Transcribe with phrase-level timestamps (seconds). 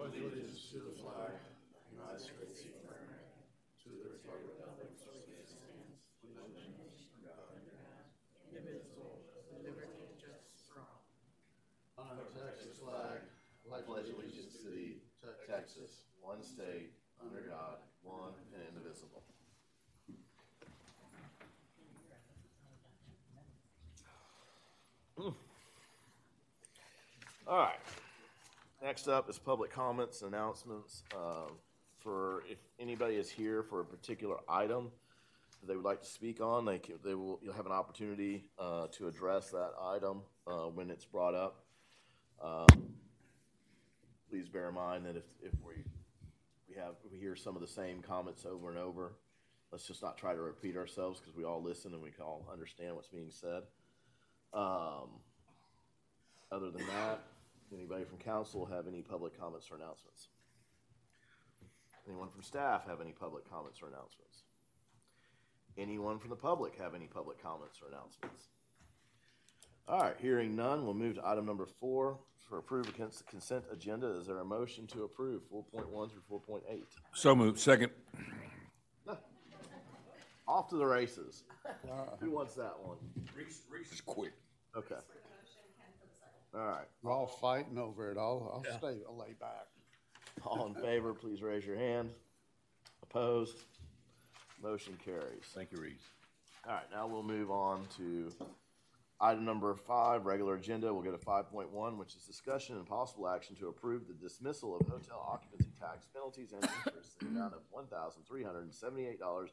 [0.00, 1.36] pledge allegiance to the flag
[1.76, 3.20] of the United States of America,
[3.84, 4.56] to the republic
[4.96, 6.72] for which it stands, one nation,
[7.20, 8.08] under God,
[8.48, 11.04] indivisible, with liberty and justice for all.
[12.00, 13.28] Honor the Texas flag,
[13.68, 15.04] I pledge allegiance to thee,
[15.44, 19.20] Texas, one state, under God, one and indivisible.
[27.44, 27.79] All right.
[28.90, 31.04] Next up is public comments and announcements.
[31.14, 31.46] Uh,
[32.00, 34.90] For if anybody is here for a particular item
[35.60, 38.46] that they would like to speak on, they can, they will, you'll have an opportunity
[38.58, 41.62] uh, to address that item uh, when it's brought up.
[42.42, 42.66] Um,
[44.28, 45.84] Please bear in mind that if, if we,
[46.68, 49.12] we have, we hear some of the same comments over and over,
[49.70, 52.44] let's just not try to repeat ourselves because we all listen and we can all
[52.52, 53.62] understand what's being said.
[54.52, 55.10] Um,
[56.50, 57.20] Other than that,
[57.72, 60.28] anybody from council have any public comments or announcements?
[62.08, 64.44] Anyone from staff have any public comments or announcements?
[65.78, 68.48] Anyone from the public have any public comments or announcements?
[69.88, 72.18] All right, hearing none, we'll move to item number four
[72.48, 74.08] for approve against the consent agenda.
[74.18, 76.86] Is there a motion to approve four point one through four point eight?
[77.14, 77.58] So moved.
[77.58, 77.90] Second.
[80.48, 81.44] Off to the races.
[82.20, 82.96] Who wants that one?
[83.36, 84.32] Reese, Reese is quick.
[84.76, 84.96] Okay.
[86.54, 88.18] All right, We're all fighting over it.
[88.18, 89.66] I'll, I'll stay, I'll lay back.
[90.44, 92.10] all in favor, please raise your hand.
[93.04, 93.56] Opposed?
[94.62, 95.44] Motion carries.
[95.54, 96.08] Thank you, Reese.
[96.66, 98.30] All right, now we'll move on to
[99.20, 100.92] item number five, regular agenda.
[100.92, 104.14] We'll go to five point one, which is discussion and possible action to approve the
[104.14, 108.42] dismissal of hotel occupancy tax penalties and interest in the amount of one thousand three
[108.42, 109.50] hundred and seventy-eight dollars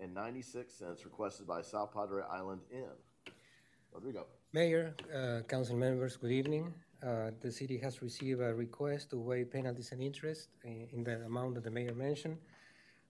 [0.00, 2.84] and ninety-six cents requested by South Padre Island Inn.
[3.94, 4.26] Rodrigo.
[4.52, 6.72] Mayor, uh, council members, good evening.
[7.02, 11.24] Uh, The city has received a request to waive penalties and interest i- in the
[11.24, 12.38] amount that the mayor mentioned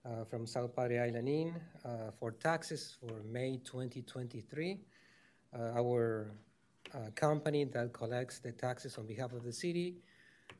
[0.05, 1.53] uh, from South Padre Island Inn
[1.83, 4.79] uh, for taxes for May 2023.
[5.53, 6.31] Uh, Our
[6.93, 9.95] uh, company that collects the taxes on behalf of the city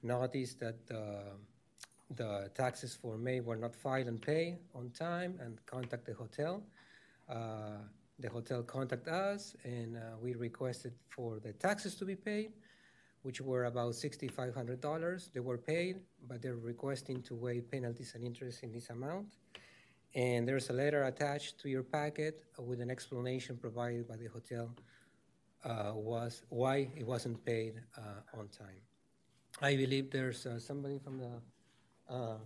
[0.02, 0.76] noticed that
[2.16, 6.64] the taxes for May were not filed and paid on time and contact the hotel.
[8.20, 12.54] The hotel contacted us and uh, we requested for the taxes to be paid,
[13.24, 15.34] which were about $6,500.
[15.34, 19.28] They were paid, but they're requesting to waive penalties and interest in this amount.
[20.16, 24.72] And there's a letter attached to your packet with an explanation provided by the hotel
[25.66, 28.82] uh, was why it wasn't paid uh, on time.
[29.62, 31.42] I believe there's uh, somebody from the
[32.10, 32.38] uh,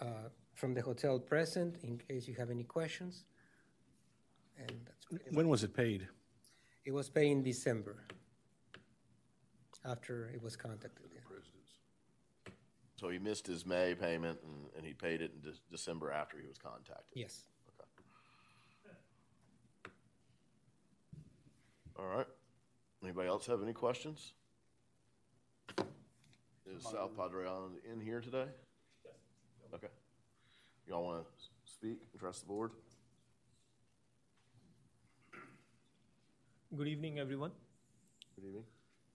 [0.00, 0.04] uh,
[0.54, 3.24] from the hotel present in case you have any questions.
[4.58, 5.34] And that's pretty much.
[5.34, 6.08] When was it paid?
[6.84, 8.04] It was paid in December
[9.84, 11.06] after it was contacted.
[11.12, 11.20] yeah.
[12.96, 16.38] So he missed his May payment and, and he paid it in De- December after
[16.40, 17.04] he was contacted.
[17.14, 17.44] Yes.
[21.98, 22.26] All right.
[23.02, 24.34] Anybody else have any questions?
[26.64, 28.46] Is South Padre Island in here today?
[29.04, 29.14] Yes.
[29.74, 29.88] Okay.
[30.86, 31.30] Y'all want to
[31.64, 32.70] speak, address the board?
[36.74, 37.50] Good evening, everyone.
[38.34, 38.64] Good evening.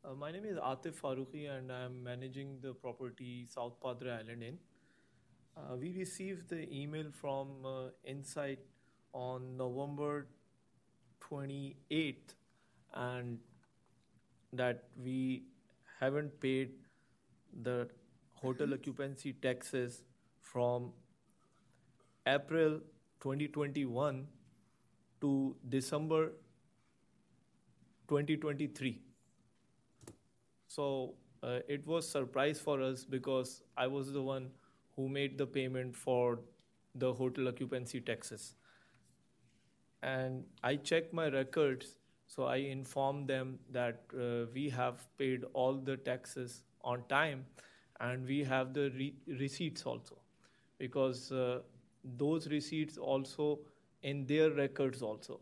[0.06, 4.60] Uh, my name is Atif Farooqi, and I'm managing the property South Padre Island Inn.
[5.58, 8.60] Uh, we received the email from uh, Insight
[9.12, 10.28] on November
[11.28, 12.36] 28th,
[12.94, 13.40] and
[14.54, 15.46] that we
[16.00, 16.74] haven't paid
[17.64, 17.90] the
[18.36, 20.04] hotel occupancy taxes
[20.44, 20.92] from
[22.28, 22.82] April
[23.20, 24.28] 2021
[25.22, 26.34] to December
[28.08, 29.02] 2023
[30.68, 31.14] so
[31.44, 34.50] uh, it was surprise for us because i was the one
[34.96, 36.40] who made the payment for
[36.96, 38.56] the hotel occupancy taxes.
[40.04, 45.76] And i checked my records so i informed them that uh, we have paid all
[45.90, 47.46] the taxes on time
[48.00, 50.18] and we have the re- receipts also.
[50.78, 51.62] Because uh,
[52.18, 53.60] those receipts also
[54.04, 55.40] in their records also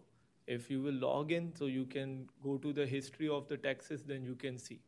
[0.48, 4.04] if you will log in so you can go to the history of the taxes
[4.04, 4.80] then you can see.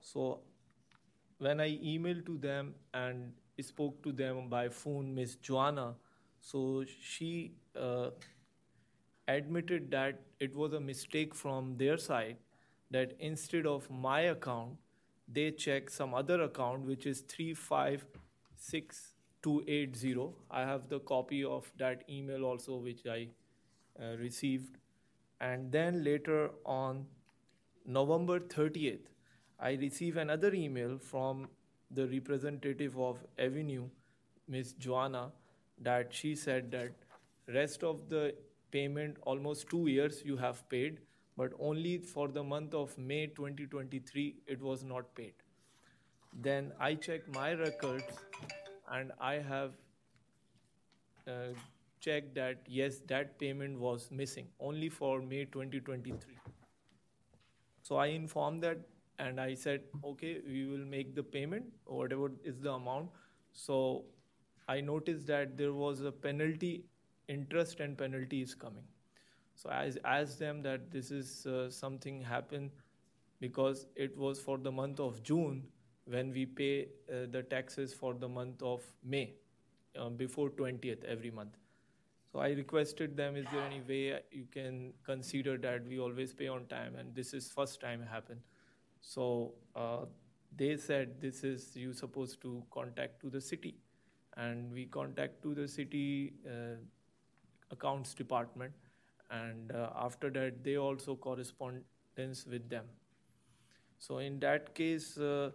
[0.00, 0.40] So
[1.44, 3.32] when i emailed to them and
[3.68, 5.94] spoke to them by phone miss joanna
[6.40, 8.10] so she uh,
[9.28, 12.36] admitted that it was a mistake from their side
[12.90, 14.76] that instead of my account
[15.28, 22.44] they checked some other account which is 356280 i have the copy of that email
[22.44, 23.28] also which i
[24.00, 24.78] uh, received.
[25.40, 27.06] And then later on
[27.86, 29.06] November 30th,
[29.58, 31.48] I received another email from
[31.90, 33.88] the representative of Avenu,
[34.48, 35.32] Miss Joanna,
[35.80, 36.92] that she said that
[37.52, 38.34] rest of the
[38.70, 41.00] payment, almost two years you have paid,
[41.36, 45.32] but only for the month of May 2023 it was not paid.
[46.32, 48.04] Then I check my records,
[48.90, 49.72] and I have
[51.26, 51.54] uh,
[52.00, 56.36] checked that yes, that payment was missing only for May 2023.
[57.82, 58.78] So I informed that
[59.18, 63.10] and I said, okay, we will make the payment, whatever is the amount.
[63.52, 64.04] So
[64.68, 66.84] I noticed that there was a penalty,
[67.28, 68.84] interest and penalty is coming.
[69.56, 72.70] So I asked them that this is uh, something happened
[73.40, 75.64] because it was for the month of June
[76.06, 79.34] when we pay uh, the taxes for the month of May
[79.98, 81.56] uh, before 20th every month.
[82.32, 86.46] So I requested them, is there any way you can consider that we always pay
[86.46, 88.40] on time and this is first time happened.
[89.00, 90.04] So uh,
[90.56, 93.76] they said this is you supposed to contact to the city,
[94.36, 96.76] and we contact to the city uh,
[97.70, 98.72] accounts department,
[99.30, 102.84] and uh, after that they also correspondence with them.
[103.98, 105.50] So in that case, uh,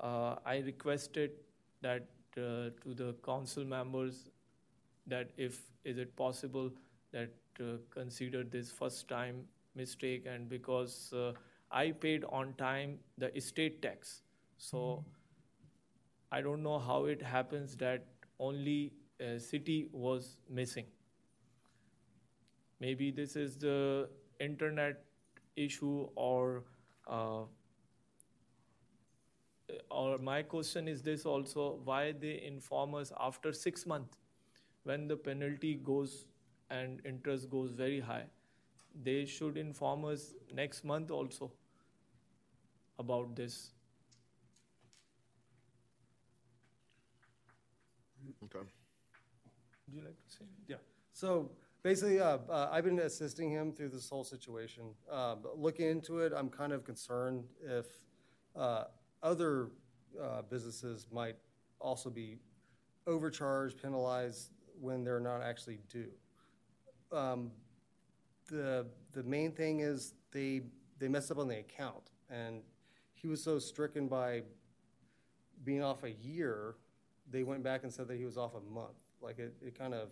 [0.00, 1.32] uh, I requested
[1.80, 4.30] that uh, to the council members
[5.06, 6.70] that if is it possible
[7.12, 9.44] that uh, consider this first time
[9.74, 11.32] mistake and because uh,
[11.70, 14.22] I paid on time the estate tax.
[14.58, 15.04] So
[16.30, 18.06] I don't know how it happens that
[18.38, 20.86] only uh, city was missing.
[22.80, 24.08] Maybe this is the
[24.40, 25.04] internet
[25.56, 26.64] issue or
[27.06, 27.42] uh,
[29.90, 34.16] or my question is this also why they inform us after six months
[34.84, 36.26] when the penalty goes
[36.70, 38.24] and interest goes very high
[39.02, 41.50] they should inform us next month also
[42.98, 43.70] about this.
[48.44, 48.58] Okay.
[48.58, 50.44] Would you like to say?
[50.68, 50.76] Yeah.
[51.12, 51.50] So
[51.82, 54.84] basically, uh, uh, I've been assisting him through this whole situation.
[55.10, 57.86] Uh, but looking into it, I'm kind of concerned if
[58.56, 58.84] uh,
[59.22, 59.70] other
[60.20, 61.36] uh, businesses might
[61.80, 62.38] also be
[63.06, 66.10] overcharged, penalized when they're not actually due.
[67.12, 67.50] Um,
[68.48, 70.62] the the main thing is they
[70.98, 72.62] they messed up on the account, and
[73.14, 74.42] he was so stricken by
[75.64, 76.74] being off a year,
[77.30, 78.96] they went back and said that he was off a month.
[79.22, 80.08] Like it, it kind of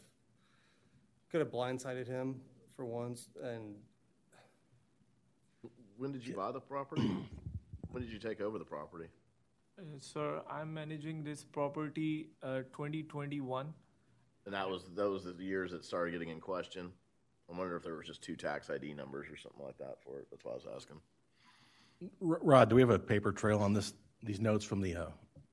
[1.31, 2.41] could have blindsided him
[2.75, 3.75] for once, and
[5.97, 7.11] When did you buy the property?
[7.91, 9.09] when did you take over the property?
[9.79, 13.73] Uh, sir, I'm managing this property uh, 2021.
[14.45, 16.91] And that was those are the years that started getting in question.
[17.53, 20.19] I wonder if there was just two tax ID numbers or something like that for
[20.19, 20.27] it.
[20.31, 20.97] That's why I was asking.
[22.27, 25.07] R- Rod, do we have a paper trail on this, these notes from the uh,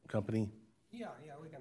[0.08, 0.50] company?
[0.92, 1.60] Yeah, yeah, we can,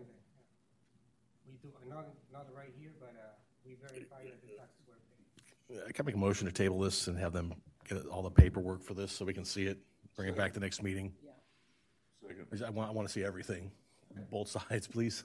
[1.47, 3.29] we do, not, not right here, but uh,
[3.67, 5.89] we verify that the taxes were paid.
[5.89, 7.53] I can make a motion to table this and have them
[7.87, 9.79] get all the paperwork for this so we can see it,
[10.17, 11.13] bring it back to the next meeting.
[12.27, 12.65] Second.
[12.65, 13.71] I want, I want to see everything,
[14.31, 15.25] both sides, please.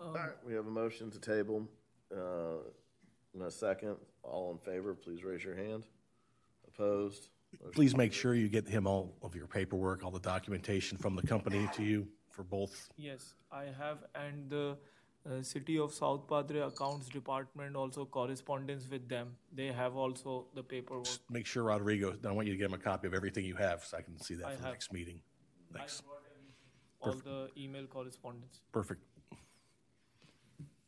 [0.00, 1.68] All right, we have a motion to table.
[2.14, 2.58] Uh,
[3.34, 5.84] in a second, all in favor, please raise your hand.
[6.68, 7.28] Opposed?
[7.60, 11.16] Motion Please make sure you get him all of your paperwork, all the documentation from
[11.16, 12.88] the company to you for both.
[12.96, 14.76] Yes, I have, and the
[15.28, 19.34] uh, City of South Padre Accounts Department also correspondence with them.
[19.52, 21.08] They have also the paperwork.
[21.28, 23.84] Make sure Rodrigo, I want you to get him a copy of everything you have
[23.84, 24.72] so I can see I that for the have.
[24.74, 25.20] next meeting.
[25.74, 26.02] Thanks.
[27.00, 28.60] All the email correspondence.
[28.72, 29.02] Perfect.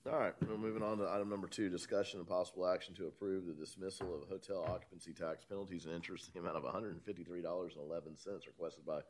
[0.07, 3.45] All right, we're moving on to item number two, discussion and possible action to approve
[3.47, 7.03] the dismissal of hotel occupancy tax penalties and interest in the amount of hundred and
[7.03, 9.01] fifty-three dollars and eleven cents requested by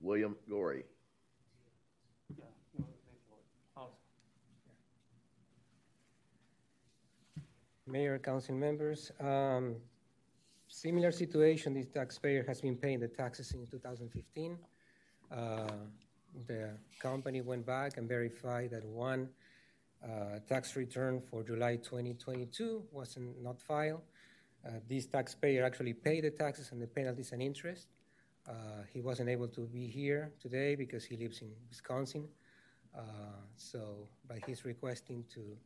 [0.00, 0.84] William Gorey.
[7.86, 9.74] Mayor, council members, um,
[10.68, 14.58] similar situation, this taxpayer has been paying the taxes since 2015.
[15.32, 15.66] Uh,
[16.46, 19.28] The company went back and verified that one
[20.48, 24.02] tax return for July 2022 wasn't not filed.
[24.66, 27.88] Uh, This taxpayer actually paid the taxes and the penalties and interest.
[28.46, 28.52] Uh,
[28.92, 32.28] He wasn't able to be here today because he lives in Wisconsin.
[32.94, 33.00] Uh,
[33.56, 35.56] So, but he's requesting to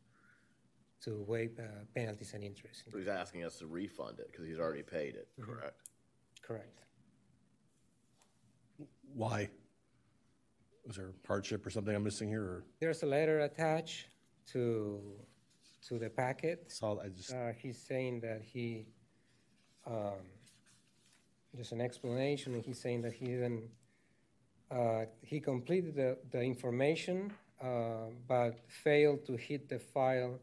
[1.05, 1.65] to waive uh,
[1.97, 2.85] penalties and interest.
[2.93, 5.77] So he's asking us to refund it because he's already paid it, correct?
[6.43, 6.79] Correct.
[9.13, 9.51] Why?
[10.87, 14.07] Was there hardship or something I'm missing here, or There's a letter attached
[14.53, 15.01] to,
[15.89, 16.71] to the packet.
[16.73, 18.87] saw, I just, Uh, He's saying that he,
[19.87, 20.21] um,
[21.55, 23.71] there's an explanation, and he's saying that he didn't
[24.71, 27.31] Uh, he completed the, the information,
[27.61, 30.41] uh, but failed to hit the file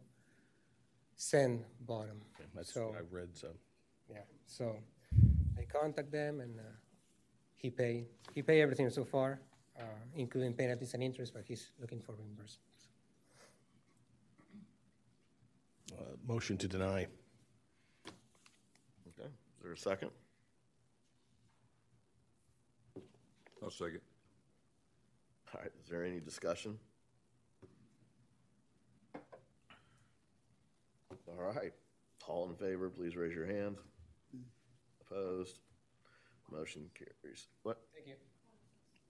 [1.15, 2.22] send button.
[2.53, 3.50] That's So- what I read, so.
[4.08, 4.65] Yeah, so
[5.58, 6.63] I contact them and uh,
[7.56, 9.41] he pay, he pay everything so far,
[9.79, 12.70] uh, including penalties and interest, but he's looking for reimbursement.
[15.98, 17.08] Uh, Motion to deny.
[19.08, 20.12] Okay, is there a second?
[23.63, 24.01] I'll second.
[25.53, 26.77] All right, is there any discussion?
[31.27, 31.74] All right,
[32.27, 33.77] all in favor, please raise your hand.
[35.01, 35.60] Opposed?
[36.51, 37.48] Motion carries.
[37.63, 37.79] What?
[37.93, 38.13] Thank you.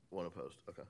[0.10, 0.84] One opposed, okay.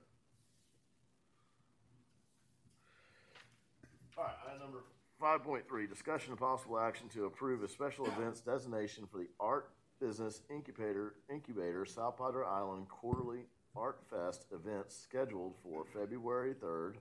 [4.18, 4.80] All right, item number
[5.20, 9.28] five point three, discussion of possible action to approve a special events designation for the
[9.40, 13.42] Art Business Incubator, Incubator South Padre Island Quarterly
[13.76, 16.98] Art Fest events scheduled for February third,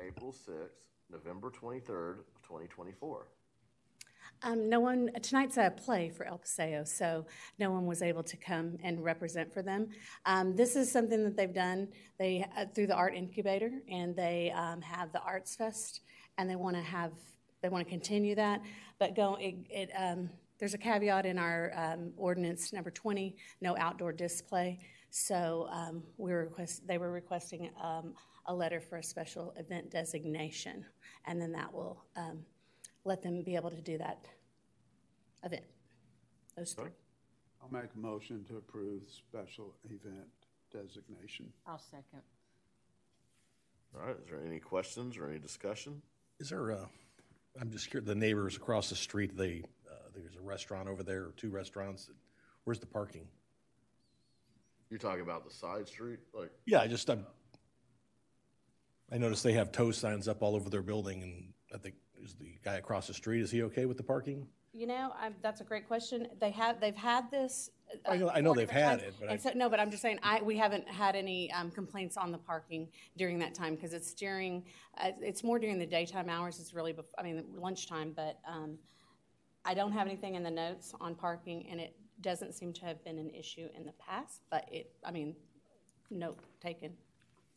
[0.00, 3.28] April sixth, November twenty-third of twenty twenty-four.
[4.42, 7.26] Um, no one, tonight's a play for El Paseo, so
[7.58, 9.88] no one was able to come and represent for them.
[10.26, 14.52] Um, this is something that they've done they, uh, through the Art Incubator, and they
[14.52, 16.02] um, have the Arts Fest,
[16.36, 17.12] and they want to have,
[17.62, 18.60] they want to continue that.
[18.98, 23.76] But go, it, it, um, there's a caveat in our um, ordinance number 20, no
[23.78, 24.80] outdoor display.
[25.10, 28.14] So um, we were request, they were requesting um,
[28.46, 30.84] a letter for a special event designation,
[31.26, 32.40] and then that will um,
[33.04, 34.26] let them be able to do that
[35.44, 35.64] event.
[36.56, 36.90] Those three.
[37.62, 40.28] I'll make a motion to approve special event
[40.72, 41.52] designation.
[41.66, 42.22] I'll second.
[43.94, 46.02] All right, is there any questions or any discussion?
[46.40, 46.88] Is there a,
[47.60, 51.24] I'm just curious, the neighbors across the street, they, uh, there's a restaurant over there,
[51.24, 52.10] or two restaurants.
[52.64, 53.26] Where's the parking?
[54.90, 57.26] You're talking about the side street, like, Yeah, I just, I'm,
[59.12, 62.34] I noticed they have tow signs up all over their building, and I think, is
[62.34, 64.46] the guy across the street, is he okay with the parking?
[64.72, 66.28] You know, i that's a great question.
[66.40, 67.70] They have, they've had this.
[68.08, 69.02] I know- I know they've had times.
[69.02, 71.70] it, but I- so, no, but I'm just saying, I, we haven't had any um,
[71.70, 74.64] complaints on the parking during that time, because it's during,
[74.98, 78.78] uh, it's more during the daytime hours, it's really, I mean, lunchtime, but um,
[79.64, 83.02] I don't have anything in the notes on parking, and it doesn't seem to have
[83.04, 85.34] been an issue in the past, but it, I mean,
[86.10, 86.92] note taken.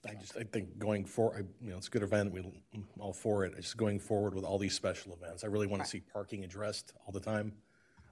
[0.08, 2.40] I just, I think going for, I- you know, it's a good event, we,
[2.74, 5.84] I'm all for it, just going forward with all these special events, I really want
[5.84, 7.54] to see parking addressed all the time.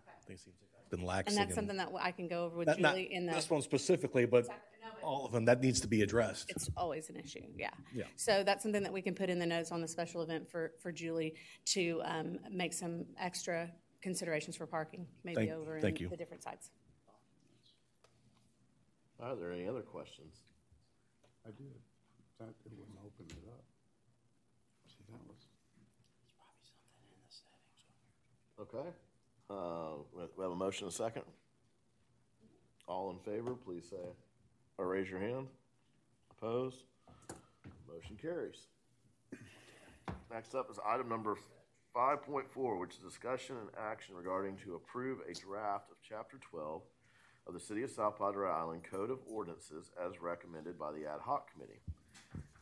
[0.08, 2.80] I think it seems like And that's something that I can go over with Not-
[2.80, 3.34] not Julie in the.
[3.34, 4.48] This one specifically, but
[5.04, 6.50] all of them, that needs to be addressed.
[6.50, 7.70] It's always an issue, yeah.
[7.94, 8.06] Yeah.
[8.16, 10.74] So that's something that we can put in the notes on the special event for,
[10.82, 11.36] for Julie
[11.68, 16.10] to um, make some extra considerations for parking, maybe Thank- over in thank you.
[16.10, 16.72] the different sites.
[19.22, 20.44] are there any other questions?
[21.46, 21.74] I did.
[22.40, 23.64] That, it wouldn't open it up.
[24.88, 25.48] See, that was.
[28.62, 28.90] Okay.
[29.50, 31.24] Uh, we have a motion and a second.
[32.88, 33.98] All in favor, please say,
[34.78, 35.48] or raise your hand.
[36.32, 36.84] Opposed?
[37.92, 38.68] Motion carries.
[40.32, 41.36] Next up is item number
[41.94, 46.38] five point four, which is discussion and action regarding to approve a draft of chapter
[46.38, 46.82] twelve
[47.48, 51.20] of the City of South Padre Island Code of Ordinances as recommended by the ad
[51.20, 51.80] hoc committee.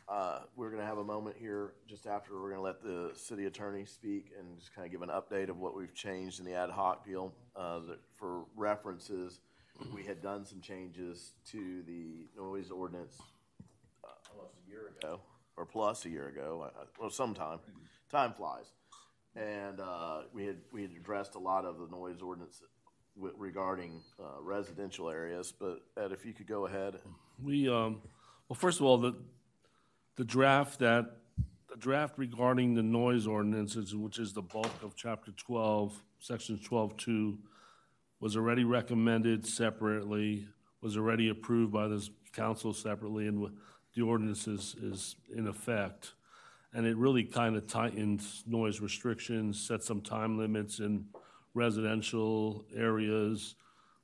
[0.09, 3.11] Uh, We're going to have a moment here just after, we're going to let the
[3.13, 6.45] city attorney speak and just kind of give an update of what we've changed in
[6.45, 7.33] the ad hoc deal.
[7.55, 7.81] Uh,
[8.15, 9.41] For references,
[9.93, 13.17] we had done some changes to the noise ordinance
[14.05, 15.19] uh, almost a year ago,
[15.57, 17.59] or plus a year ago, well, sometime.
[18.09, 18.71] Time flies.
[19.35, 22.61] And uh, we had, we had addressed a lot of the noise ordinance
[23.17, 25.51] wi- regarding uh, residential areas.
[25.59, 26.95] But Ed, if you could go ahead.
[27.43, 28.01] We, um,
[28.47, 29.13] well, first of all, the,
[30.17, 31.05] the draft that,
[31.69, 37.37] the draft regarding the noise ordinances, which is the bulk of chapter twelve, section twelve-two,
[38.19, 40.47] was already recommended separately,
[40.81, 43.47] was already approved by this council separately, and
[43.95, 46.13] the ordinance is, is in effect.
[46.73, 51.05] And it really kind of tightens noise restrictions, sets some time limits in
[51.53, 53.55] residential areas,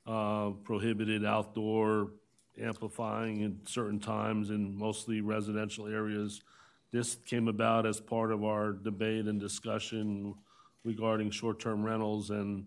[0.08, 2.12] uh, prohibited outdoor
[2.62, 6.42] amplifying in certain times in mostly residential areas.
[6.92, 10.36] This came about as part of our debate and discussion
[10.84, 12.66] regarding short-term rentals, and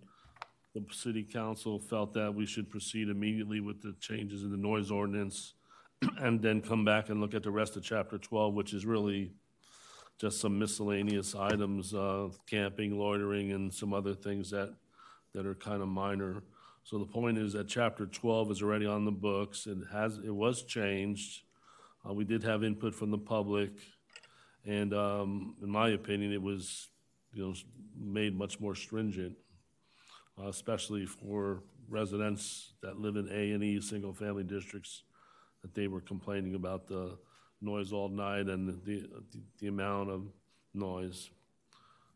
[0.74, 4.90] the city council felt that we should proceed immediately with the changes in the noise
[4.90, 5.54] ordinance
[6.18, 9.32] and then come back and look at the rest of chapter 12, which is really
[10.18, 14.74] just some miscellaneous items, uh, camping, loitering, and some other things that,
[15.34, 16.42] that are kind of minor.
[16.86, 19.66] So the point is that chapter 12 is already on the books.
[19.66, 21.42] It has, it was changed.
[22.08, 23.72] Uh, we did have input from the public,
[24.64, 26.90] and um, in my opinion, it was,
[27.32, 27.54] you know,
[27.98, 29.34] made much more stringent,
[30.40, 35.02] uh, especially for residents that live in A and E single-family districts,
[35.62, 37.18] that they were complaining about the
[37.60, 39.08] noise all night and the, the,
[39.58, 40.22] the amount of
[40.72, 41.30] noise.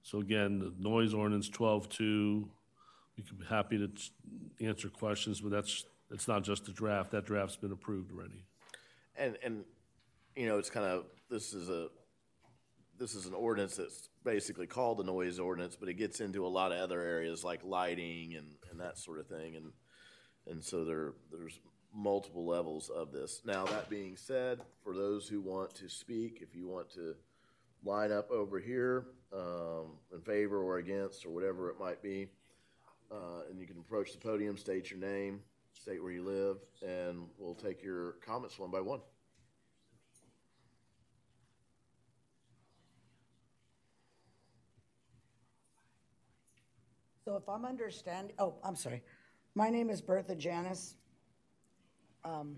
[0.04, 2.48] So again, the noise ordinance twelve-two,
[3.20, 7.10] we could be happy to answer questions, but that's, it's not just a draft.
[7.10, 8.44] That draft's been approved already.
[9.16, 9.64] And, and,
[10.34, 11.88] you know, it's kind of, this is a,
[12.98, 16.48] this is an ordinance that's basically called the noise ordinance, but it gets into a
[16.48, 19.56] lot of other areas like lighting and, and that sort of thing.
[19.56, 19.72] And,
[20.46, 21.60] and so there, there's
[21.94, 23.42] multiple levels of this.
[23.44, 27.14] Now, that being said, for those who want to speak, if you want to
[27.84, 32.28] line up over here, um, in favor or against or whatever it might be,
[33.10, 35.40] uh, and you can approach the podium, state your name,
[35.72, 39.00] state where you live, and we'll take your comments one by one.
[47.24, 49.02] So if I'm understanding, oh, I'm sorry.
[49.54, 50.96] My name is Bertha Janis.
[52.24, 52.56] Um,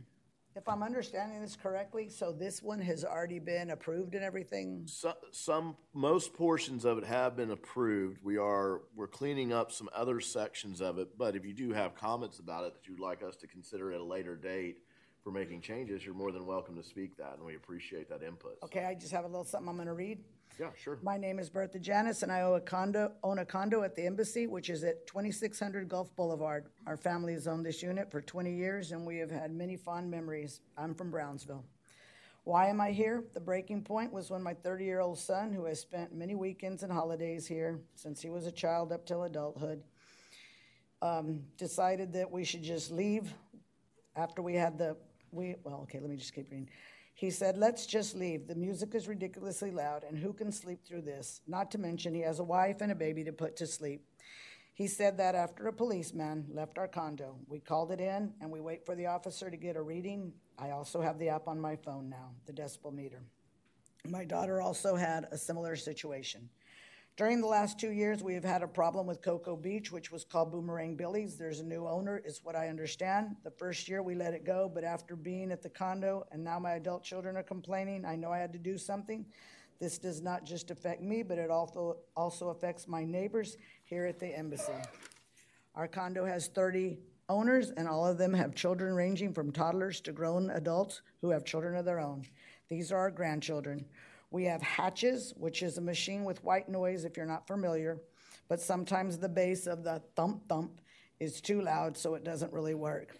[0.54, 4.82] If I'm understanding this correctly, so this one has already been approved and everything?
[4.84, 8.18] So, some, most portions of it have been approved.
[8.22, 11.94] We are, we're cleaning up some other sections of it, but if you do have
[11.94, 14.76] comments about it that you'd like us to consider at a later date
[15.24, 18.58] for making changes, you're more than welcome to speak that, and we appreciate that input.
[18.62, 20.18] Okay, I just have a little something I'm gonna read.
[20.58, 20.98] Yeah, sure.
[21.02, 24.04] My name is Bertha Janis, and I own a condo, own a condo at the
[24.04, 26.66] embassy, which is at 2600 Gulf Boulevard.
[26.86, 30.10] Our family has owned this unit for 20 years, and we have had many fond
[30.10, 30.60] memories.
[30.76, 31.64] I'm from Brownsville.
[32.44, 33.24] Why am I here?
[33.32, 37.46] The breaking point was when my 30-year-old son, who has spent many weekends and holidays
[37.46, 39.82] here since he was a child up till adulthood,
[41.00, 43.32] um, decided that we should just leave
[44.16, 44.96] after we had the,
[45.30, 46.68] we, well, okay, let me just keep reading.
[47.14, 48.48] He said, let's just leave.
[48.48, 51.40] The music is ridiculously loud, and who can sleep through this?
[51.46, 54.04] Not to mention, he has a wife and a baby to put to sleep.
[54.74, 57.36] He said that after a policeman left our condo.
[57.46, 60.32] We called it in, and we wait for the officer to get a reading.
[60.58, 63.22] I also have the app on my phone now, the decibel meter.
[64.08, 66.48] My daughter also had a similar situation.
[67.18, 70.24] During the last two years, we have had a problem with Cocoa Beach, which was
[70.24, 71.36] called Boomerang Billy's.
[71.36, 73.36] There's a new owner, is what I understand.
[73.44, 76.58] The first year we let it go, but after being at the condo and now
[76.58, 79.26] my adult children are complaining, I know I had to do something.
[79.78, 84.18] This does not just affect me, but it also, also affects my neighbors here at
[84.18, 84.72] the embassy.
[85.74, 86.96] Our condo has 30
[87.28, 91.44] owners, and all of them have children ranging from toddlers to grown adults who have
[91.44, 92.24] children of their own.
[92.70, 93.84] These are our grandchildren.
[94.32, 98.00] We have hatches, which is a machine with white noise if you're not familiar,
[98.48, 100.80] but sometimes the bass of the thump thump
[101.20, 103.14] is too loud, so it doesn't really work.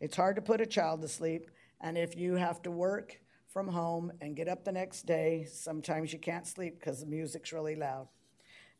[0.00, 3.68] It's hard to put a child to sleep, and if you have to work from
[3.68, 7.74] home and get up the next day, sometimes you can't sleep because the music's really
[7.74, 8.08] loud.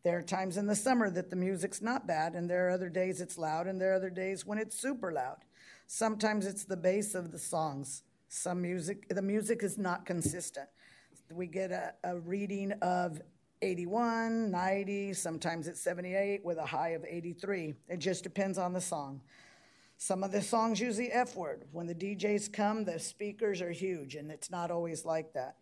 [0.03, 2.91] There are times in the summer that the music's not bad, and there are other
[2.91, 5.39] days it's loud, and there are other days when it's super loud.
[5.87, 8.03] Sometimes it's the bass of the songs.
[8.29, 10.69] Some music, the music is not consistent.
[11.31, 13.21] We get a, a reading of
[13.63, 17.75] 81, 90, sometimes it's 78 with a high of 83.
[17.89, 19.23] It just depends on the song.
[19.97, 21.65] Some of the songs use the F word.
[21.73, 25.57] When the DJs come, the speakers are huge, and it's not always like that.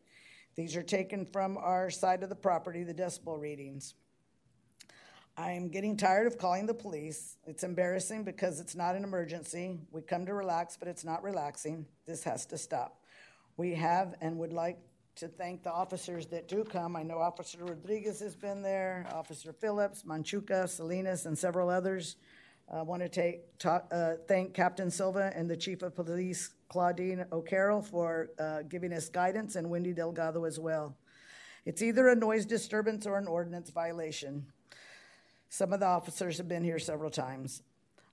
[0.57, 3.95] These are taken from our side of the property, the decibel readings.
[5.37, 7.39] I am getting tired of calling the police.
[7.47, 9.79] It's embarrassing because it's not an emergency.
[9.91, 11.87] We come to relax, but it's not relaxing.
[12.07, 13.01] This has to stop.
[13.57, 14.79] We have and would like
[15.17, 16.97] to thank the officers that do come.
[16.97, 22.17] I know Officer Rodriguez has been there, Officer Phillips, Manchuca, Salinas, and several others.
[22.73, 27.27] I want to take, ta- uh, thank Captain Silva and the Chief of Police, Claudine
[27.31, 30.97] O'Carroll, for uh, giving us guidance, and Wendy Delgado as well.
[31.67, 34.47] It's either a noise disturbance or an ordinance violation.
[35.51, 37.63] Some of the officers have been here several times.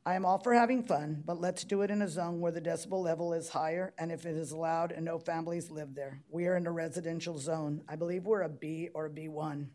[0.05, 2.62] I am all for having fun, but let's do it in a zone where the
[2.62, 6.21] decibel level is higher and if it is allowed and no families live there.
[6.29, 7.81] We are in a residential zone.
[7.88, 9.67] I believe we're a B or a B1.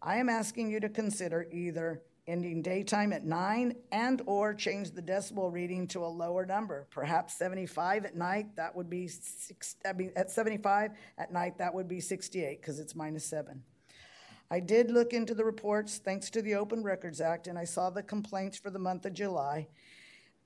[0.00, 5.02] I am asking you to consider either ending daytime at 9 and or change the
[5.02, 9.92] decibel reading to a lower number, perhaps 75 at night, that would be six, I
[9.92, 13.62] mean at 75 at night that would be 68 because it's minus 7.
[14.50, 17.90] I did look into the reports thanks to the Open Records Act, and I saw
[17.90, 19.66] the complaints for the month of July,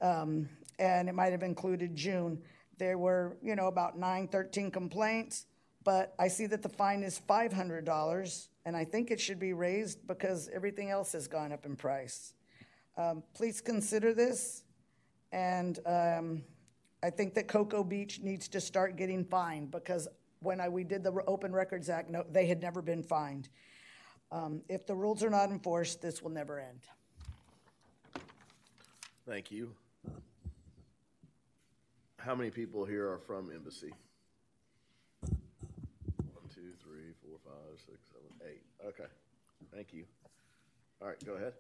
[0.01, 2.41] um, and it might have included June.
[2.79, 5.45] There were, you know, about nine, 13 complaints,
[5.85, 10.07] but I see that the fine is $500, and I think it should be raised
[10.07, 12.33] because everything else has gone up in price.
[12.97, 14.65] Um, please consider this,
[15.31, 16.43] and um,
[17.03, 20.09] I think that Cocoa Beach needs to start getting fined because
[20.41, 23.51] when I, we did the Open Records Act, no, they had never been fined.
[24.33, 26.81] Um, if the rules are not enforced, this will never end.
[29.27, 29.73] Thank you.
[32.19, 33.93] How many people here are from Embassy?
[35.21, 35.39] One,
[36.55, 38.63] two, three, four, five, six, seven, eight.
[38.87, 39.09] Okay,
[39.75, 40.05] thank you.
[41.01, 41.55] All right, go ahead.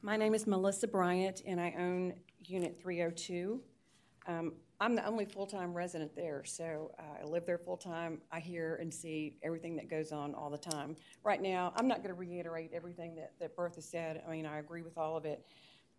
[0.00, 2.14] My name is Melissa Bryant, and I own
[2.44, 3.60] Unit 302.
[4.26, 4.52] Um,
[4.84, 8.20] I'm the only full-time resident there, so uh, I live there full-time.
[8.30, 10.94] I hear and see everything that goes on all the time.
[11.22, 14.22] Right now, I'm not going to reiterate everything that, that Bertha said.
[14.28, 15.42] I mean, I agree with all of it.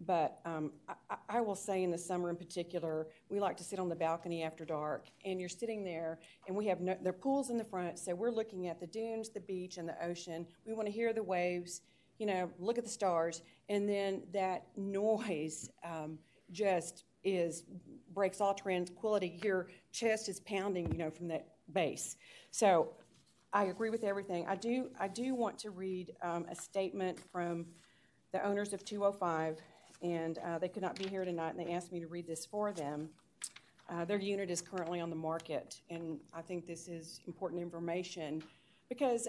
[0.01, 3.63] But um, I, I- I will say in the summer in particular, we like to
[3.63, 7.11] sit on the balcony after dark, and you're sitting there, and we have no, there
[7.11, 10.45] pools in the front, so we're looking at the dunes, the beach, and the ocean.
[10.63, 11.81] We want to hear the waves,
[12.19, 16.19] you know, look at the stars, and then that noise um,
[16.51, 17.63] just is
[18.13, 19.39] breaks all tranquility.
[19.43, 22.15] Your chest is pounding, you know, from that base.
[22.51, 22.93] So
[23.51, 24.45] I agree with everything.
[24.47, 24.89] I do.
[24.99, 27.65] I do want to read um, a statement from
[28.31, 29.59] the owners of 205,
[30.01, 32.45] and uh, they could not be here tonight, and they asked me to read this
[32.45, 33.09] for them.
[33.89, 38.43] Uh, their unit is currently on the market, and I think this is important information
[38.89, 39.27] because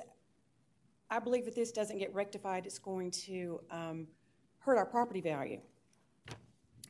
[1.11, 4.06] I believe if this doesn't get rectified, it's going to um,
[4.59, 5.61] hurt our property value.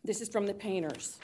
[0.07, 1.19] This is from the painters.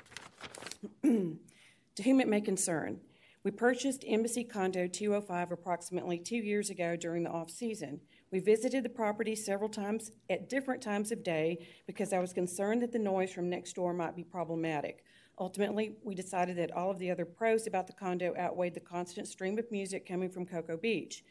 [1.04, 2.98] to whom it may concern,
[3.44, 8.00] we purchased Embassy Condo 205 approximately two years ago during the off season.
[8.32, 12.82] We visited the property several times at different times of day because I was concerned
[12.82, 15.04] that the noise from next door might be problematic.
[15.38, 19.28] Ultimately, we decided that all of the other pros about the condo outweighed the constant
[19.28, 21.22] stream of music coming from Cocoa Beach.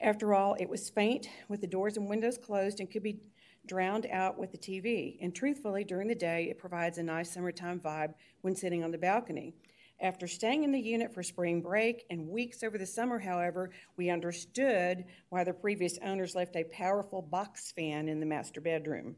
[0.00, 3.20] After all, it was faint, with the doors and windows closed, and could be
[3.66, 5.16] drowned out with the TV.
[5.20, 8.98] And truthfully, during the day, it provides a nice summertime vibe when sitting on the
[8.98, 9.54] balcony.
[10.00, 14.10] After staying in the unit for spring break and weeks over the summer, however, we
[14.10, 19.16] understood why the previous owners left a powerful box fan in the master bedroom.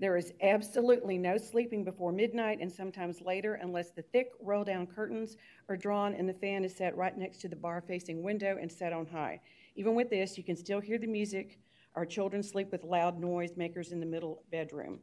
[0.00, 4.86] There is absolutely no sleeping before midnight and sometimes later unless the thick roll down
[4.86, 5.36] curtains
[5.68, 8.70] are drawn and the fan is set right next to the bar facing window and
[8.70, 9.40] set on high.
[9.74, 11.58] Even with this, you can still hear the music.
[11.94, 15.00] Our children sleep with loud noise makers in the middle bedroom.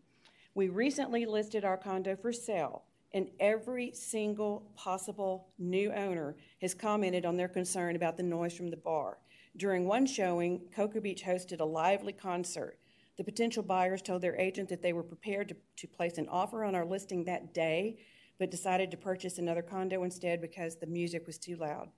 [0.54, 7.26] We recently listed our condo for sale, and every single possible new owner has commented
[7.26, 9.18] on their concern about the noise from the bar.
[9.58, 12.78] During one showing, Cocoa Beach hosted a lively concert.
[13.18, 16.66] The potential buyers told their agent that they were prepared to, to place an offer
[16.66, 18.00] on our listing that day,
[18.38, 21.90] but decided to purchase another condo instead because the music was too loud.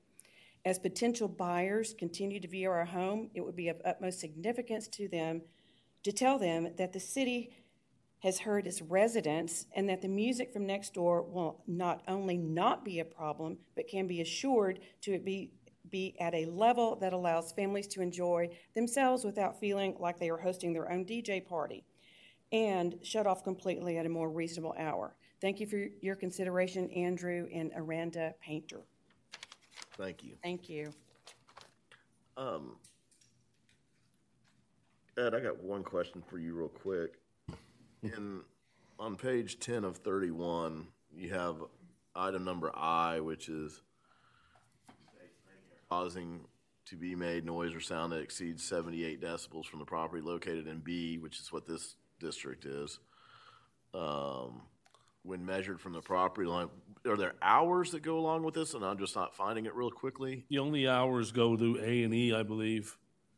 [0.65, 5.07] As potential buyers continue to view our home, it would be of utmost significance to
[5.07, 5.41] them
[6.03, 7.51] to tell them that the city
[8.19, 12.83] has heard its residents and that the music from next door will not only not
[12.83, 15.51] be a problem, but can be assured to be
[15.89, 20.37] be at a level that allows families to enjoy themselves without feeling like they are
[20.37, 21.85] hosting their own DJ party
[22.51, 25.15] and shut off completely at a more reasonable hour.
[25.39, 28.81] Thank you for your consideration, Andrew and Aranda Painter.
[29.97, 30.33] Thank you.
[30.43, 30.91] Thank you.
[32.37, 32.75] Um,
[35.17, 37.15] Ed, I got one question for you real quick.
[38.03, 38.41] In,
[38.99, 41.55] on page ten of thirty-one, you have
[42.15, 43.81] item number I, which is
[45.89, 46.41] causing
[46.85, 50.79] to be made noise or sound that exceeds seventy-eight decibels from the property located in
[50.79, 52.99] B, which is what this district is.
[53.95, 54.61] Um,
[55.23, 56.69] when measured from the property line,
[57.07, 58.73] are there hours that go along with this?
[58.73, 60.45] And I'm just not finding it real quickly.
[60.49, 62.97] The only hours go to A and E, I believe.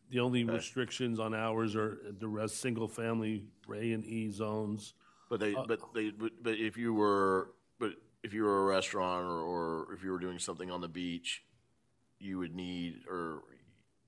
[0.10, 4.94] The only restrictions on hours are the rest, single-family A and E zones.
[5.30, 7.92] But they, uh, but they, but but if you were, but
[8.24, 11.44] if you were a restaurant or, or if you were doing something on the beach,
[12.18, 13.44] you would need, or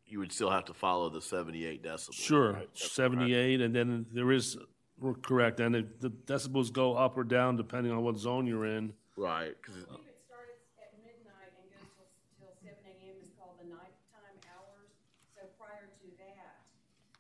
[0.08, 2.16] you would still have to follow the seventy-eight decibels.
[2.16, 2.68] Sure, right?
[2.74, 4.58] That's seventy-eight, and then there is,
[5.00, 8.66] we're correct, and the- the decibels go up or down depending on what zone you're
[8.66, 8.94] in.
[9.22, 12.10] Right, because If it starts at midnight and goes till,
[12.42, 14.90] till seven AM is called the nighttime hours.
[15.38, 16.66] So prior to that,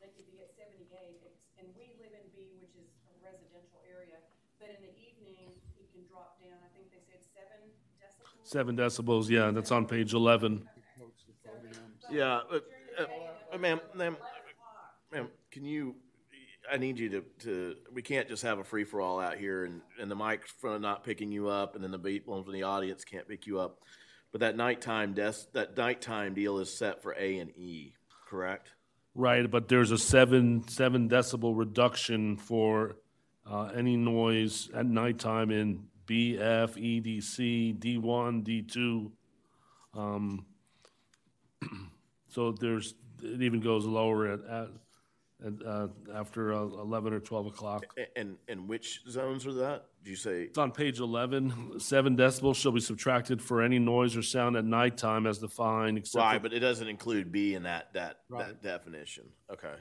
[0.02, 3.86] they could be at seventy-eight, It's- and we live in B, which is a residential
[3.86, 4.18] area.
[4.58, 7.70] But in the evening, it can drop down, I think they said seven
[8.02, 8.50] decibels.
[8.50, 10.66] Seven decibels, yeah, that's on page eleven.
[12.10, 12.66] yeah, but,
[12.98, 13.06] uh,
[13.54, 14.18] uh, ma'am, ma'am,
[15.14, 15.94] ma'am, can you?
[16.72, 17.76] I need you to, to.
[17.92, 21.04] We can't just have a free for all out here, and and the microphone not
[21.04, 23.80] picking you up, and then the beat ones from the audience can't pick you up.
[24.32, 27.94] But that nighttime desk, that nighttime deal is set for A and E,
[28.26, 28.72] correct?
[29.14, 32.96] Right, but there's a seven, seven decibel reduction for,
[33.46, 39.12] uh, any noise at nighttime in B, F, E, D, C, D one, D two.
[39.94, 40.46] Um,
[42.30, 44.70] so there's, it even goes lower at, at,
[45.46, 47.86] at, uh, after uh, eleven or twelve o'clock.
[47.98, 49.86] A- And, and which zones are that?
[50.04, 51.80] Did you say, It's on page 11.
[51.80, 56.24] Seven decibels shall be subtracted for any noise or sound at nighttime as defined, except
[56.24, 59.26] right, for, but it doesn't include B in that, that, that definition.
[59.52, 59.74] Okay.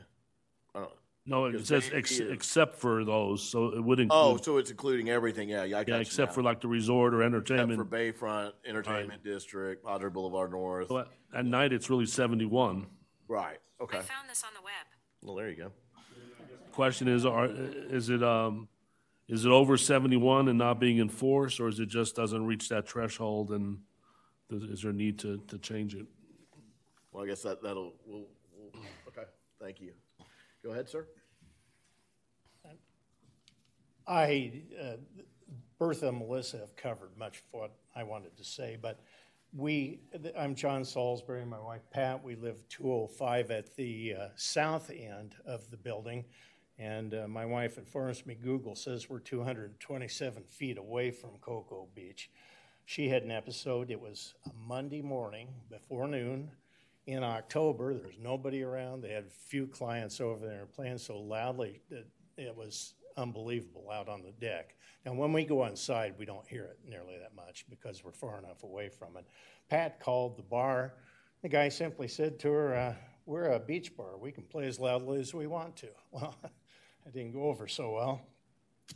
[0.74, 0.92] I don't-
[1.26, 3.42] no, it because says they- ex- except for those.
[3.42, 6.32] So it would Oh, include, so it's including everything, yeah, yeah, I got yeah, except
[6.32, 6.34] now.
[6.34, 7.90] for like the resort or Except for entertainment.
[7.90, 10.88] Bayfront Entertainment District, Padre Boulevard North.
[10.88, 12.86] So at- At night, it's really 71.
[13.28, 13.98] Right, okay.
[13.98, 14.72] I found this on the web.
[15.22, 15.72] Well, there you go.
[16.48, 18.68] The question is, are, is it, um,
[19.28, 22.88] is it over 71 and not being enforced, or is it just doesn't reach that
[22.88, 23.78] threshold and
[24.48, 26.06] th- is there a need to, to change it?
[27.12, 29.28] Well, I guess that, that'll, we'll, we'll, okay,
[29.60, 29.92] thank you.
[30.64, 31.06] Go ahead, sir.
[34.06, 34.96] I, uh,
[35.78, 39.00] Bertha and Melissa have covered much of what I wanted to say, but
[39.52, 39.98] we,
[40.36, 42.22] I'm John Salisbury, and my wife Pat.
[42.22, 46.24] We live 205 at the uh, south end of the building.
[46.78, 52.30] And uh, my wife informs me Google says we're 227 feet away from Cocoa Beach.
[52.86, 56.50] She had an episode, it was a Monday morning before noon
[57.06, 57.94] in October.
[57.94, 59.02] There was nobody around.
[59.02, 64.08] They had a few clients over there playing so loudly that it was unbelievable out
[64.08, 64.74] on the deck.
[65.04, 68.38] Now, when we go inside, we don't hear it nearly that much because we're far
[68.38, 69.26] enough away from it.
[69.68, 70.94] Pat called the bar.
[71.42, 72.94] The guy simply said to her, uh,
[73.26, 74.18] We're a beach bar.
[74.18, 75.88] We can play as loudly as we want to.
[76.12, 76.36] Well,
[77.04, 78.20] that didn't go over so well.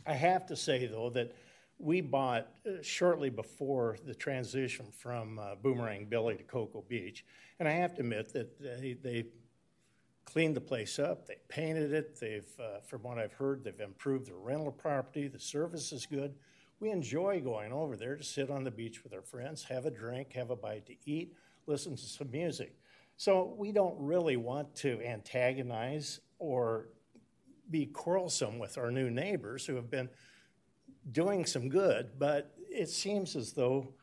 [0.05, 1.33] I have to say, though, that
[1.77, 7.25] we bought uh, shortly before the transition from uh, Boomerang Billy to Cocoa Beach.
[7.59, 9.25] And I have to admit that they, they
[10.25, 14.27] cleaned the place up, they painted it, they've, uh, from what I've heard, they've improved
[14.27, 16.35] the rental property, the service is good.
[16.79, 19.91] We enjoy going over there to sit on the beach with our friends, have a
[19.91, 21.33] drink, have a bite to eat,
[21.67, 22.75] listen to some music.
[23.17, 26.89] So we don't really want to antagonize or
[27.71, 30.09] be quarrelsome with our new neighbors who have been
[31.11, 33.93] doing some good, but it seems as though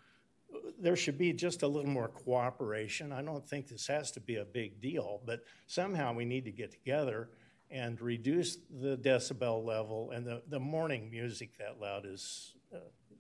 [0.79, 3.13] there should be just a little more cooperation.
[3.13, 6.53] I don't think this has to be a big deal, but somehow we need to
[6.53, 7.31] get together
[7.71, 10.11] and reduce the decibel level.
[10.11, 12.79] And the, the morning music that loud is uh,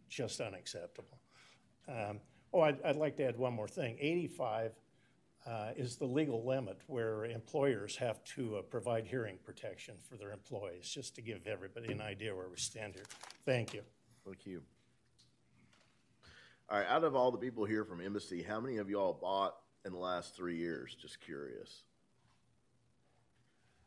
[0.08, 1.18] just unacceptable.
[1.88, 2.20] Um,
[2.52, 4.72] oh, I'd, I'd like to add one more thing 85
[5.46, 10.32] uh, is the legal limit where employers have to uh, provide hearing protection for their
[10.32, 13.04] employees, just to give everybody an idea where we stand here.
[13.44, 13.82] Thank you.
[14.24, 14.62] Thank you.
[16.72, 19.56] All right, out of all the people here from Embassy, how many of y'all bought
[19.84, 20.96] in the last three years?
[20.98, 21.82] Just curious.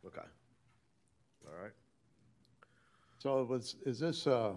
[0.05, 0.21] Okay.
[1.47, 1.71] All right.
[3.17, 4.53] So it was, is this a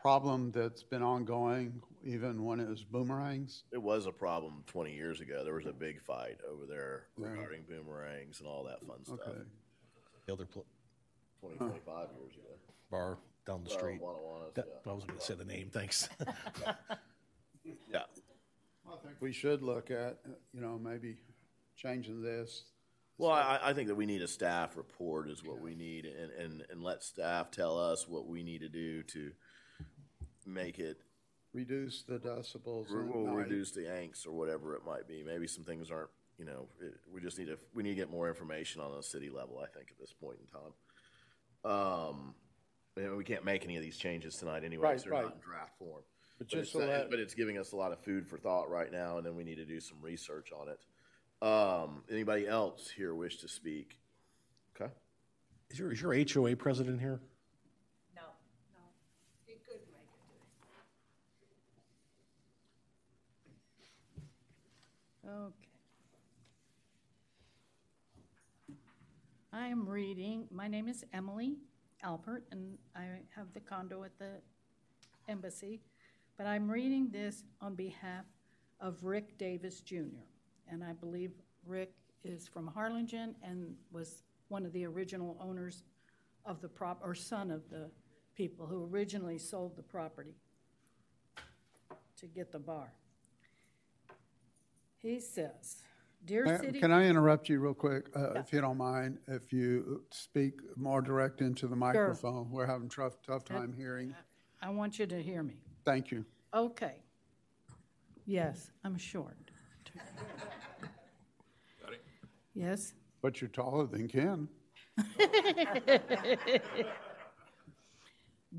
[0.00, 3.64] problem that's been ongoing even when it was boomerangs?
[3.72, 5.42] It was a problem 20 years ago.
[5.42, 7.30] There was a big fight over there Yeah.
[7.30, 9.18] regarding boomerangs and all that fun stuff.
[9.26, 9.38] Okay.
[10.26, 10.64] The other pl-
[11.40, 12.54] 20, 25 years ago.
[12.88, 13.18] bar
[13.48, 14.00] down the Well, street.
[14.00, 14.92] Wanna Wanna's, That- yeah.
[14.92, 16.08] I was going to say the name, thanks.
[17.92, 18.02] Yeah.
[18.86, 20.18] I think we should look at,
[20.52, 21.16] you know, maybe
[21.76, 22.64] changing this.
[23.18, 26.30] Well, I, I think that we need a staff report is what we need and,
[26.30, 29.32] and, and let staff tell us what we need to do to
[30.46, 31.02] make it,
[31.54, 33.36] Reduce the decibels we'll at we'll night.
[33.36, 35.22] reduce the angst or whatever it might be.
[35.24, 38.10] Maybe some things aren't, you know, it, we just need to, we need to get
[38.10, 41.72] more information on a city level, I think, at this point in time.
[42.10, 42.34] Um,
[42.96, 45.32] and we can't make any of these changes tonight anyway, Right, they're not right.
[45.34, 46.02] in draft form.
[46.38, 48.38] But But just it's, so that- but it's giving us a lot of food for
[48.38, 50.80] thought right now, and then we need to do some research on it.
[51.44, 53.98] Um, anybody else here wish to speak?
[54.74, 54.92] Okay.
[55.70, 57.20] Is your, is your HOA president here?
[58.14, 58.80] No, no.
[59.46, 60.18] He couldn't make it
[65.24, 65.28] today.
[65.28, 65.68] Okay.
[69.52, 71.56] I am reading, my name is Emily
[72.04, 73.02] Alpert, and I
[73.34, 74.40] have the condo at the
[75.28, 75.80] embassy,
[76.38, 78.24] but I'm reading this on behalf
[78.80, 80.22] of Rick Davis Jr.
[80.70, 81.32] And I believe
[81.66, 81.92] Rick
[82.24, 85.82] is from Harlingen and was one of the original owners
[86.46, 87.90] of the prop, or son of the
[88.34, 90.34] people who originally sold the property
[92.16, 92.92] to get the bar.
[94.96, 95.76] He says,
[96.24, 96.80] Dear City.
[96.80, 99.18] Can I interrupt you real quick, uh, if you don't mind?
[99.26, 104.14] If you speak more direct into the microphone, we're having tough, tough time hearing.
[104.62, 105.56] I want you to hear me.
[105.88, 106.26] Thank you.
[106.52, 106.96] Okay.
[108.26, 109.38] Yes, I'm short.
[112.54, 112.92] Yes?
[113.22, 114.48] But you're taller than Ken.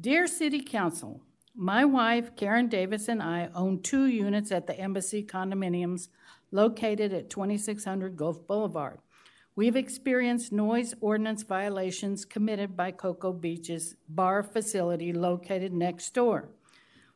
[0.02, 1.22] Dear City Council,
[1.54, 6.08] My wife, Karen Davis, and I own two units at the Embassy condominiums
[6.50, 8.98] located at 2600 Gulf Boulevard.
[9.56, 16.50] We've experienced noise ordinance violations committed by Cocoa Beach's bar facility located next door.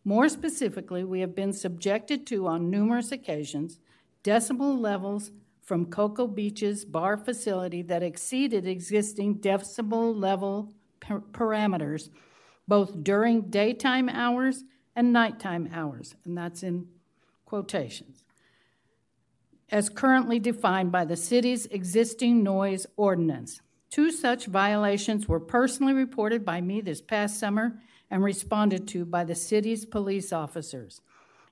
[0.06, 3.80] More specifically, we have been subjected to, on numerous occasions,
[4.24, 12.10] decibel levels from Cocoa Beach's bar facility that exceeded existing decibel level par- parameters
[12.68, 14.64] both during daytime hours
[14.96, 16.88] and nighttime hours, and that's in
[17.46, 18.24] quotations,
[19.70, 23.62] as currently defined by the city's existing noise ordinance.
[23.90, 27.80] Two such violations were personally reported by me this past summer
[28.14, 31.02] and responded to by the city's police officers.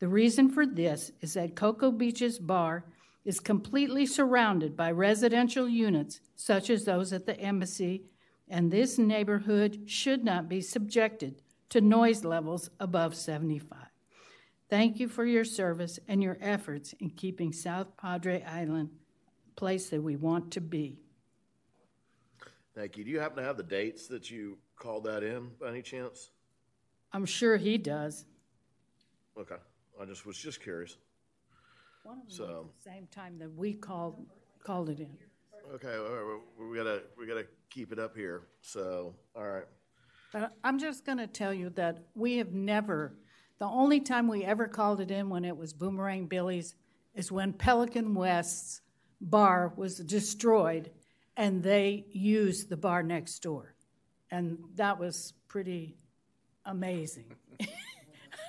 [0.00, 2.84] The reason for this is that Cocoa Beach's bar
[3.24, 8.04] is completely surrounded by residential units, such as those at the embassy
[8.50, 13.78] and this neighborhood should not be subjected to noise levels above 75.
[14.70, 18.90] Thank you for your service and your efforts in keeping South Padre Island
[19.46, 20.98] a place that we want to be.
[22.78, 23.02] Thank you.
[23.02, 26.30] Do you happen to have the dates that you called that in by any chance?
[27.12, 28.24] I'm sure he does.
[29.36, 29.56] Okay.
[30.00, 30.96] I just was just curious.
[32.04, 34.24] One of them So- at the same time that we called,
[34.62, 35.18] called it in.
[35.74, 38.42] Okay, all right, we we gotta, we gotta keep it up here.
[38.60, 39.66] So, all right.
[40.32, 43.18] But I'm just going to tell you that we have never,
[43.58, 46.76] the only time we ever called it in when it was Boomerang Billy's
[47.12, 48.82] is when Pelican West's
[49.20, 50.90] bar was destroyed
[51.38, 53.74] and they used the bar next door.
[54.30, 55.96] And that was pretty
[56.66, 57.32] amazing.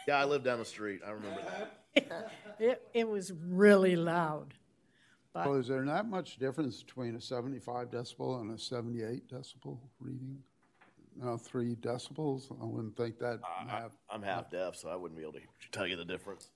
[0.07, 1.01] Yeah, I live down the street.
[1.05, 1.41] I remember
[1.95, 2.31] that.
[2.59, 4.55] It, it was really loud.
[5.33, 9.77] But So is there not much difference between a 75 decibel and a 78 decibel
[9.99, 10.39] reading?
[11.15, 12.51] No, three decibels?
[12.59, 13.39] I wouldn't think that.
[13.67, 16.49] have- I'm half deaf, so I wouldn't be able to tell you the difference.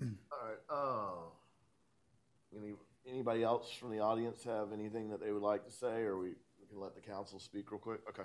[0.00, 0.08] All
[0.48, 2.72] right, uh, any,
[3.10, 6.28] anybody else from the audience have anything that they would like to say, or we,
[6.60, 8.00] we can let the council speak real quick?
[8.08, 8.22] Okay.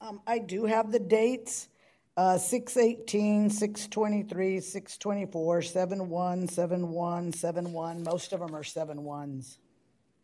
[0.00, 1.68] Um, I do have the dates,
[2.16, 8.02] uh, six eighteen, six twenty-three, six twenty-four, seven one, seven one, seven one.
[8.04, 9.58] Most of them are seven ones,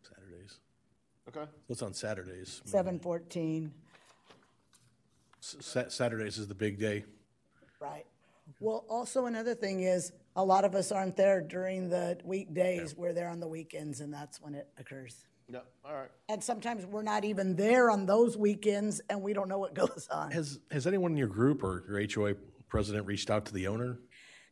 [0.02, 0.58] Saturdays.
[1.28, 1.50] Okay.
[1.66, 2.62] What's on Saturdays?
[2.64, 3.72] seven fourteen,
[5.42, 7.04] S- Sa- Saturdays is the big day.
[7.80, 8.06] right.
[8.60, 12.97] Well, also another thing is, a lot of us aren't there during the weekdays.
[12.97, 15.24] We're there on the weekends and that's when it occurs.
[15.49, 16.11] Yep, all right.
[16.28, 20.09] And sometimes we're not even there on those weekends and we don't know what goes
[20.11, 20.30] on.
[20.30, 22.35] Has, has anyone in your group or your HOA
[22.68, 23.99] president reached out to the owner?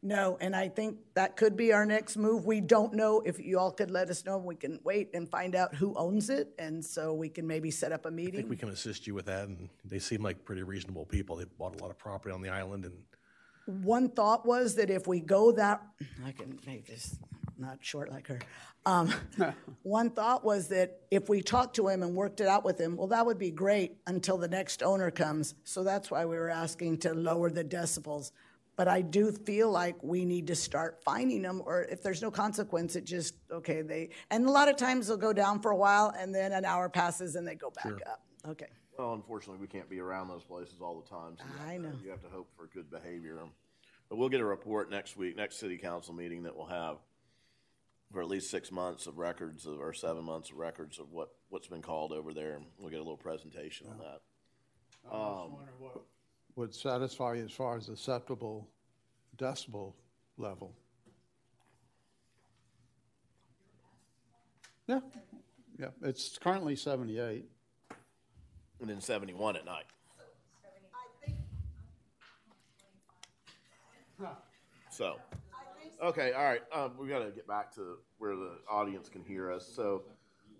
[0.05, 2.45] No, and I think that could be our next move.
[2.45, 4.37] We don't know if you all could let us know.
[4.37, 7.93] We can wait and find out who owns it, and so we can maybe set
[7.93, 10.64] up a I think we can assist you with that, and they seem like pretty
[10.64, 11.37] reasonable people.
[11.37, 12.95] They bought a lot of property on the island, and
[13.66, 15.82] One thought was that if we go that,
[16.26, 17.16] I can make this
[17.58, 18.40] not short like her.
[18.84, 19.14] Um,
[19.82, 22.96] one thought was that if we talked to him and worked it out with him,
[22.96, 25.54] well, that would be great until the next owner comes.
[25.64, 28.32] So that's why we were asking to lower the decibels.
[28.74, 32.30] But I do feel like we need to start finding them, or if there's no
[32.30, 35.76] consequence, it just, okay, they, and a lot of times they'll go down for a
[35.76, 38.22] while and then an hour passes and they go back up.
[38.48, 38.66] Okay.
[38.99, 41.36] Well, unfortunately, we can't be around those places all the time.
[41.38, 41.93] so you have I to- know.
[42.05, 43.38] You have to hope for good behavior.
[44.09, 46.99] But we'll get a report next week, next city council meeting that we'll have
[48.12, 51.30] for at least six months of records of, or seven months of records of what,
[51.49, 52.57] what's been called over there.
[52.57, 54.20] and We'll get a little presentation on that.
[55.11, 55.51] I was
[55.95, 56.03] Um,
[56.57, 58.68] Would satisfy you as far as acceptable
[59.38, 59.95] decibel
[60.36, 60.74] level.
[64.86, 65.01] Yeah,
[65.78, 67.47] yeah, it's currently seventy-eight.
[68.83, 69.85] And then seventy-one at night.
[74.91, 75.16] So,
[76.03, 79.66] okay, all right, um, we gotta get back to where the audience can hear us,
[79.66, 80.03] so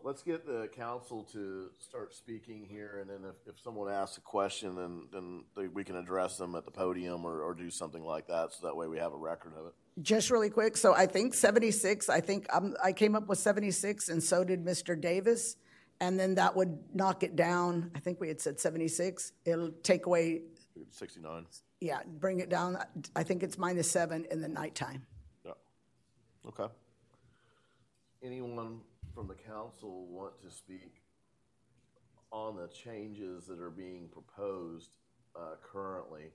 [0.03, 4.21] let's get the council to start speaking here, and then if, if someone asks a
[4.23, 8.03] question, then, then they- we can address them at the podium or, or do something
[8.05, 9.75] like that, so that way we have a record of it.
[10.01, 14.09] Just really quick, so I think 76, I think um, I came up with 76,
[14.09, 14.99] and so did Mr.
[14.99, 15.57] Davis.
[16.03, 19.31] And then that would knock it down, I think we had said 76.
[19.45, 20.43] It'll take away,
[20.91, 21.47] Sixty-nine,
[21.81, 22.77] yeah, bring it down.
[23.15, 25.07] I think it's minus seven in the nighttime.
[25.47, 25.53] yeah,
[26.49, 26.67] okay.
[28.21, 28.81] Anyone
[29.15, 31.03] from the council want to speak
[32.33, 34.97] on the changes that are being proposed
[35.37, 36.33] uh, currently?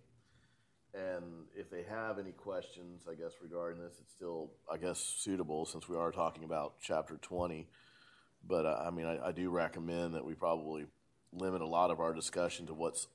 [0.93, 1.25] And
[1.57, 5.89] if they have any questions, I guess regarding this, it's still, I guess, suitable since
[5.89, 7.67] we are talking about chapter twenty.
[8.45, 10.85] But uh, I mean, I, I do recommend that we probably
[11.33, 13.07] limit a lot of our discussion to what's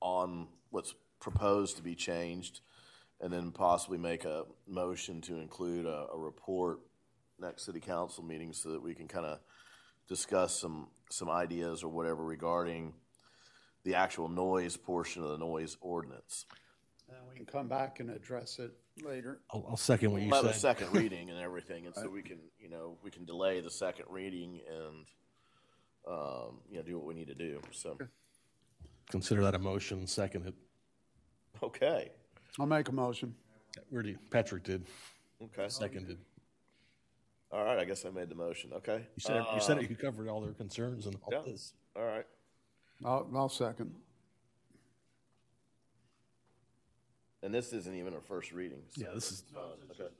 [0.00, 2.60] on, what's proposed to be changed,
[3.20, 6.80] and then possibly make a motion to include a, a report
[7.40, 9.38] next city council meeting so that we can kind of
[10.08, 12.94] discuss some, some ideas or whatever regarding
[13.84, 16.46] the actual noise portion of the noise ordinance.
[17.08, 19.40] And we can come back and address it later.
[19.50, 20.76] I'll, I'll second what you We'll have a said.
[20.78, 24.06] second reading and everything, and so we can, you know, we can delay the second
[24.10, 25.06] reading and,
[26.06, 27.96] um, you know, do what we need to do, so,
[29.10, 30.54] Consider that a motion, second it.
[31.62, 32.10] okay,
[32.60, 33.34] I'll make a motion.
[33.88, 34.84] Where do you, Patrick did,
[35.42, 35.68] okay.
[35.68, 36.18] seconded.
[37.50, 39.06] All right, I guess I made the motion, okay.
[39.16, 41.42] You said, it- you said Uh, it, you covered all their concerns and all Yeah.
[41.50, 41.72] this.
[41.96, 42.26] All right,
[43.02, 43.94] I'll, I'll second.
[47.42, 48.82] And this isn't even a first reading.
[48.88, 49.60] so Yeah, this is- uh,
[49.90, 50.12] Okay,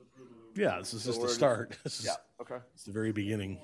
[0.55, 1.77] Yeah, this is just we're the just- start.
[1.83, 2.57] This is, yeah, okay.
[2.73, 3.59] it's the very beginning.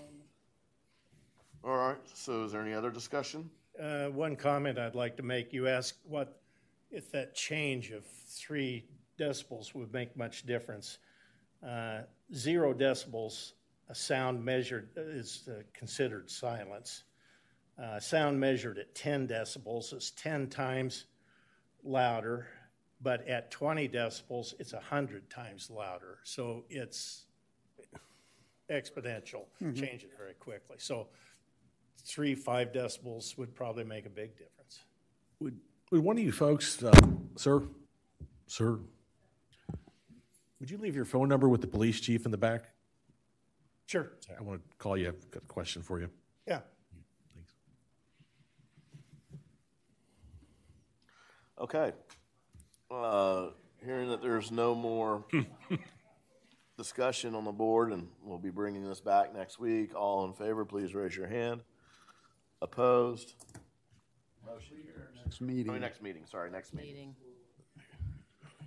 [1.64, 3.50] All right, so is there any other discussion?
[3.80, 6.40] Uh, One comment I'd like to make, you asked what,
[6.92, 8.86] if that change of three
[9.18, 11.00] decibels would make much difference.
[11.66, 12.02] Uh,
[12.34, 13.54] Zero decibels,
[13.90, 17.04] a sound measured is uh, considered silence.
[17.82, 21.06] Uh, Sound measured at 10 decibels is 10 times
[21.84, 22.48] louder,
[23.02, 26.20] but at 20 decibels, it's 100 times louder.
[26.24, 27.26] So it's
[28.70, 30.78] exponential, changes very quickly.
[30.80, 31.08] So
[32.04, 34.84] three, five decibels would probably make a big difference.
[35.40, 35.58] Would,
[35.92, 36.92] would one of you folks, uh,
[37.36, 37.64] sir,
[38.48, 38.80] sir,
[40.60, 42.72] would you leave your phone number with the police chief in the back?
[43.86, 44.14] Sure.
[44.38, 46.10] I want to call you, I've got a question for you.
[46.48, 46.62] Yeah.
[47.36, 47.54] Thanks.
[51.60, 51.92] Okay.
[52.92, 53.48] Uh,
[53.84, 55.26] Hearing that there's no more
[56.78, 59.94] discussion on the board, and we'll be bringing this back next week.
[59.94, 61.62] All in favor, please raise your hand.
[62.64, 63.36] Opposed?
[64.44, 65.16] Motion carries.
[65.24, 65.80] Next I mean, meeting.
[65.80, 67.16] next meeting, sorry, next meeting.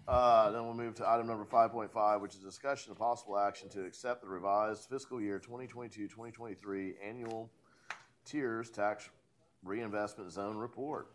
[0.07, 3.37] Uh, then we'll move to item number five point five, which is discussion of possible
[3.37, 7.51] action to accept the revised fiscal year 2022-2023 annual
[8.25, 9.11] TIRZ tax
[9.65, 11.09] reinvestment zone report.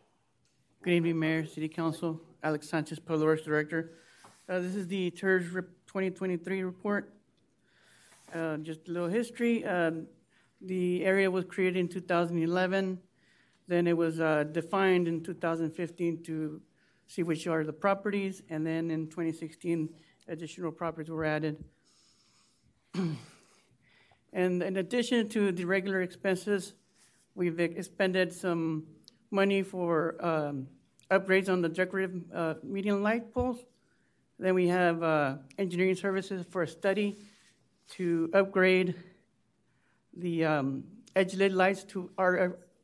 [0.83, 3.93] Good evening, Mayor, City Council, Alex Sanchez, Public Works Director.
[4.49, 7.13] Uh, This is the TIRZ Rep 2023 report.
[8.35, 9.63] Uh, Just a little history.
[9.63, 10.07] um,
[10.59, 12.99] The area was created in 2011.
[13.69, 16.61] Then it was uh, defined in 2015 to
[17.07, 18.41] see which are the properties.
[18.49, 19.87] And then in 2016,
[20.27, 21.63] additional properties were added.
[24.33, 26.73] And in addition to the regular expenses,
[27.35, 28.87] we've expended some
[29.33, 30.67] money for um,
[31.11, 33.65] upgrades on the decorative uh, median light poles.
[34.39, 37.17] Then we have uh, engineering services for a study
[37.91, 38.95] to upgrade
[40.15, 40.83] the um,
[41.15, 42.09] edge lit lights to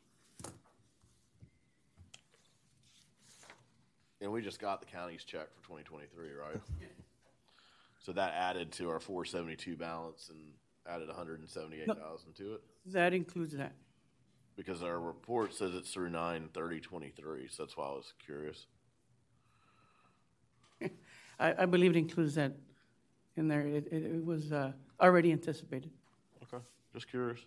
[4.20, 6.60] And we just got the county's check for twenty twenty-three, right?
[8.02, 10.38] So that added to our four seventy-two balance and
[10.86, 12.60] added hundred and seventy-eight thousand to it?
[12.86, 13.72] That includes that.
[14.60, 18.66] Because our report says it's through nine thirty twenty-three, so that's why I was curious.
[21.38, 22.52] I, I believe it includes that
[23.38, 23.62] in there.
[23.62, 25.90] It, it, it was uh, already anticipated.
[26.42, 27.40] Okay, just curious.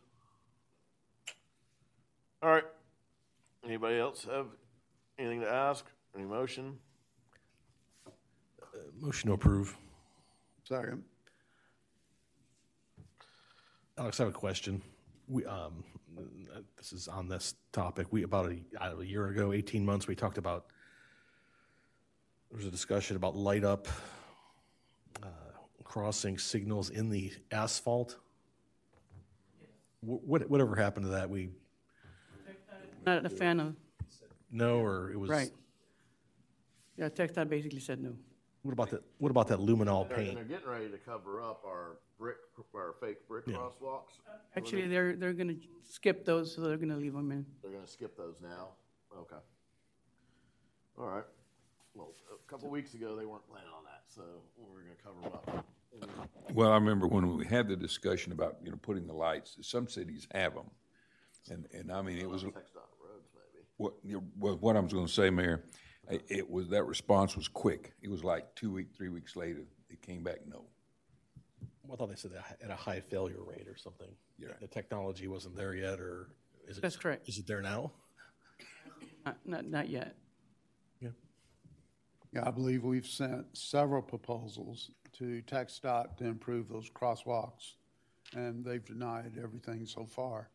[2.42, 2.66] All right.
[3.64, 4.48] Anybody else have
[5.20, 5.86] anything to ask?
[6.16, 6.80] Any motion?
[9.00, 9.78] Motion to approve.
[10.68, 11.04] Second.
[14.00, 14.82] Alex, I have a question.
[15.28, 15.84] We, um,
[16.78, 18.08] this is on this topic.
[18.12, 20.68] We, about a, a year ago, 18 months, we talked about,
[22.50, 23.88] there was a discussion about light up
[25.22, 25.28] uh,
[25.84, 28.18] crossing signals in the asphalt.
[30.02, 31.30] Wh- What, whatever happened to that?
[31.30, 31.50] We
[33.06, 33.76] Not a fan of,
[34.52, 35.30] No, or it was?
[35.30, 35.52] right.
[36.98, 38.16] Yeah, TxDOT basically said no.
[38.64, 40.36] What about that, what about that luminol They're, paint?
[40.36, 42.38] they're getting ready to cover up our brick,
[42.74, 43.56] our fake brick Yeah.
[43.58, 44.20] crosswalks.
[44.56, 47.46] Actually, they're, they're gonna skip those, so they're gonna leave them in.
[47.62, 48.70] They're gonna skip those now?
[49.18, 49.36] Okay.
[50.98, 51.26] All right.
[51.94, 54.22] Well, a couple weeks ago, they weren't planning on that, so
[54.58, 55.66] we're gonna cover them up.
[56.54, 59.90] Well, I remember when we had the discussion about, you know, putting the lights, some
[59.90, 60.70] cities have them.
[61.52, 62.56] And, and I mean, it was, roads,
[63.36, 63.66] maybe.
[63.76, 63.94] what,
[64.40, 65.66] well, what I was gonna say, Mayor,
[66.10, 67.94] it, it was, that response was quick.
[68.02, 70.64] It was like two week, three weeks later, it came back, no.
[71.84, 74.08] Well, I thought they said that at a high failure rate or something.
[74.40, 74.50] Yeah.
[74.62, 76.30] The technology wasn't there yet, or
[76.68, 76.82] is it?
[76.82, 77.28] That's correct.
[77.28, 77.92] Is it there now?
[79.26, 80.16] Not, not, not yet.
[81.02, 81.10] Yeah,
[82.34, 87.76] Yeah, I believe we've sent several proposals to TxDOT to improve those crosswalks,
[88.36, 90.50] and they've denied everything so far.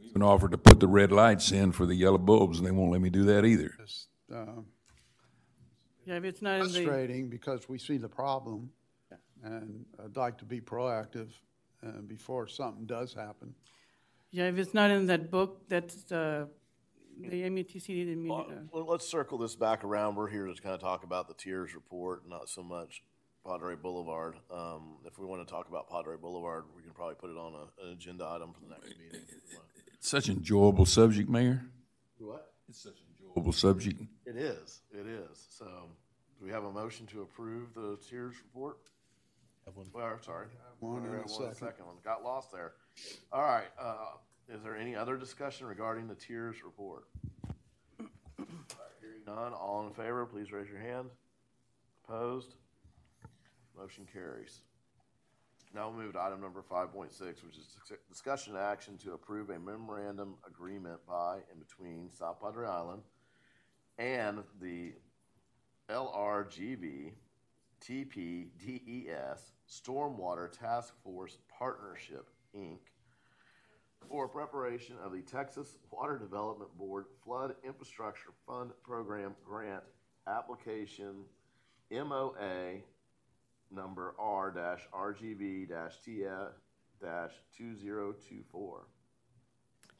[0.00, 2.92] Even offered to put the red lights in for the yellow bulbs, and they won't
[2.92, 3.74] let me do that either.
[3.80, 4.66] It's um,
[6.06, 8.70] Yeah, if it's not in the, frustrating because we see the problem,
[9.42, 11.28] and I'd like to be proactive
[11.86, 13.54] uh, before something does happen.
[14.30, 16.46] yeah, if it's not in that book, that's, uh,
[17.20, 20.14] the MUTC, the, muni- Well, uh, well, let's circle this back around.
[20.14, 23.02] We're here to kind of talk about the TIRZ report, not so much
[23.44, 24.36] Padre Boulevard.
[24.52, 27.54] Um, if we want to talk about Padre Boulevard, we can probably put it on
[27.54, 29.26] a, an agenda item for the next meeting.
[29.94, 31.64] It's such an enjoyable subject, Mayor.
[32.18, 32.52] What?
[32.68, 33.06] It's such an
[33.38, 34.02] enjoyable subject.
[34.26, 35.46] It is, it is.
[35.50, 35.64] So,
[36.38, 38.78] do we have a motion to approve the TIRZ report?
[39.66, 39.86] Have one.
[39.92, 40.46] Well, sorry.
[40.80, 41.54] One and a One second.
[41.54, 41.96] second one.
[42.04, 42.72] Got lost there.
[43.32, 44.16] All right, uh,
[44.48, 47.04] is there any other discussion regarding the TIRZ report?
[48.00, 48.06] All
[48.38, 51.08] right, Hearing none, all in favor, please raise your hand.
[52.08, 52.54] Opposed?
[53.76, 54.60] Motion carries.
[55.74, 58.96] Now we'll move to item number five point six, which is dis- discussion and action
[59.04, 63.02] to approve a memorandum agreement by and between South Padre Island
[63.98, 64.92] and the
[65.90, 67.12] LRGV
[67.84, 72.78] TPDES Stormwater Task Force Partnership, Inc.
[74.08, 79.82] for preparation of the Texas Water Development Board Flood Infrastructure Fund Program Grant
[80.26, 81.24] Application
[81.90, 82.82] MOA
[83.70, 84.52] number R
[84.94, 85.68] RGV
[86.04, 86.24] T
[87.56, 88.86] two zero two four.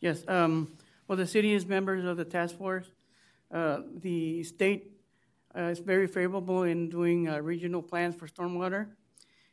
[0.01, 0.77] Yes, um,
[1.07, 2.91] well, the city is members of the task force.
[3.51, 4.93] Uh, the state,
[5.57, 8.89] uh, is very favorable in doing, uh, regional plans for stormwater.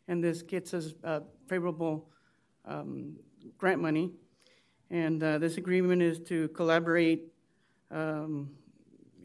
[0.08, 2.10] And this gets us, uh, favorable,
[2.66, 3.18] um,
[3.58, 4.12] grant money.
[4.90, 7.32] And, uh, this agreement is to collaborate,
[7.92, 8.50] um,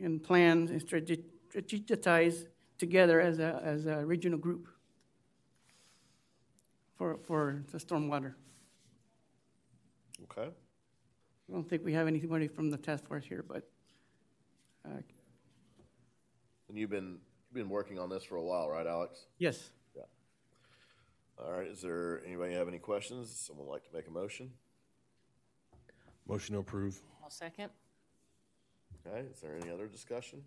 [0.00, 2.46] and plan and strategize
[2.78, 4.68] together as a, as a regional group
[6.96, 8.34] for, for the stormwater.
[10.24, 10.48] Okay.
[10.48, 13.69] I don't think we have anybody from the task force here, but
[14.84, 14.88] uh,
[16.68, 17.18] And you've been
[17.52, 19.26] been working on this for a while, right, Alex?
[19.38, 19.70] Yes.
[19.96, 20.02] Yeah.
[21.38, 23.28] All right, is there, anybody have any questions?
[23.34, 24.52] Someone like to make a motion?
[26.28, 27.00] Motion to approve.
[27.24, 27.70] I'll second.
[29.04, 30.42] Okay, is there any other discussion?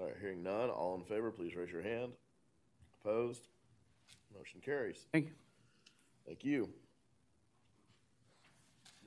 [0.00, 2.12] All right, hearing none, all in favor, please raise your hand.
[3.00, 3.46] Opposed?
[4.36, 5.06] Motion carries.
[5.12, 5.32] Thank you.
[6.26, 6.68] Thank you.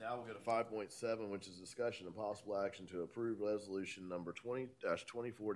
[0.00, 3.40] Now we'll go to five point seven, which is discussion and possible action to approve
[3.40, 4.68] resolution number twenty
[5.06, 5.54] twenty-four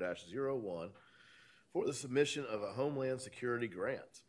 [0.54, 0.90] one
[1.72, 4.22] for the submission of a Homeland Security grant.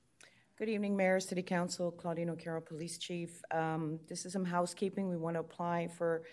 [0.57, 3.41] Good evening, Mayor, City Council, Claudine O'Carroll, Police Chief.
[3.51, 5.09] Um, This is some housekeeping.
[5.09, 6.23] We want to apply for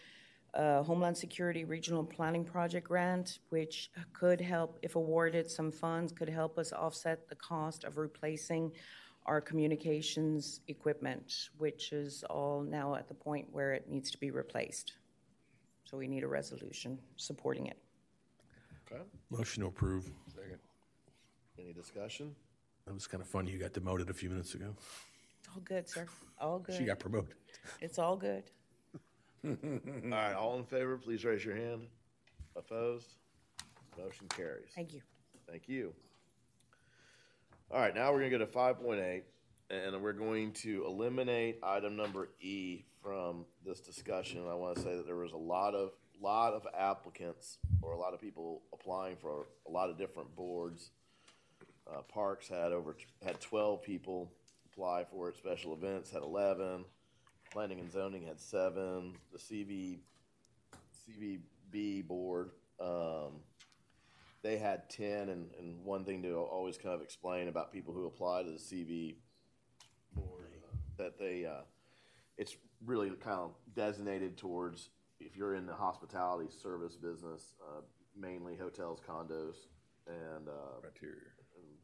[0.54, 6.30] a Homeland Security Regional Planning Project grant, which could help, if awarded, some funds could
[6.30, 8.72] help us offset the cost of replacing
[9.26, 14.30] our communications equipment, which is all now at the point where it needs to be
[14.30, 14.94] replaced.
[15.84, 17.78] So we need a resolution supporting it.
[18.90, 20.10] Okay, Motion to approve.
[20.34, 20.58] Second.
[21.58, 22.34] any discussion?
[22.86, 23.50] That was kind of funny.
[23.50, 24.74] You got demoted a few minutes ago.
[25.40, 26.06] It's all good, sir.
[26.40, 26.76] All good.
[26.76, 27.34] She got promoted.
[27.80, 28.44] It's all good.
[29.44, 29.52] All
[30.10, 31.82] right, all in favor, please raise your hand.
[32.56, 33.06] Opposed?
[33.96, 34.70] Motion carries.
[34.74, 35.02] Thank you.
[35.48, 35.92] Thank you.
[37.68, 39.24] All right, now we're gonna go to five point eight,
[39.70, 44.46] and we're going to eliminate item number E from this discussion.
[44.48, 45.90] I want to say that there was a lot of,
[46.22, 50.90] lot of applicants, or a lot of people applying for a lot of different boards.
[51.92, 54.30] Uh, Parks had over, had twelve people
[54.72, 56.84] apply for it, special events had eleven,
[57.50, 59.98] planning and zoning had seven, the CV,
[61.10, 62.50] CVB board,
[62.80, 63.40] um,
[64.42, 68.06] they had ten, and, and one thing to always kind of explain about people who
[68.06, 69.16] apply to the CV
[70.14, 71.62] board, uh, that they, uh,
[72.38, 77.80] it's really kind of designated towards, if you're in the hospitality service business, uh,
[78.18, 79.66] mainly hotels, condos,
[80.06, 81.20] and, uh, Criteria.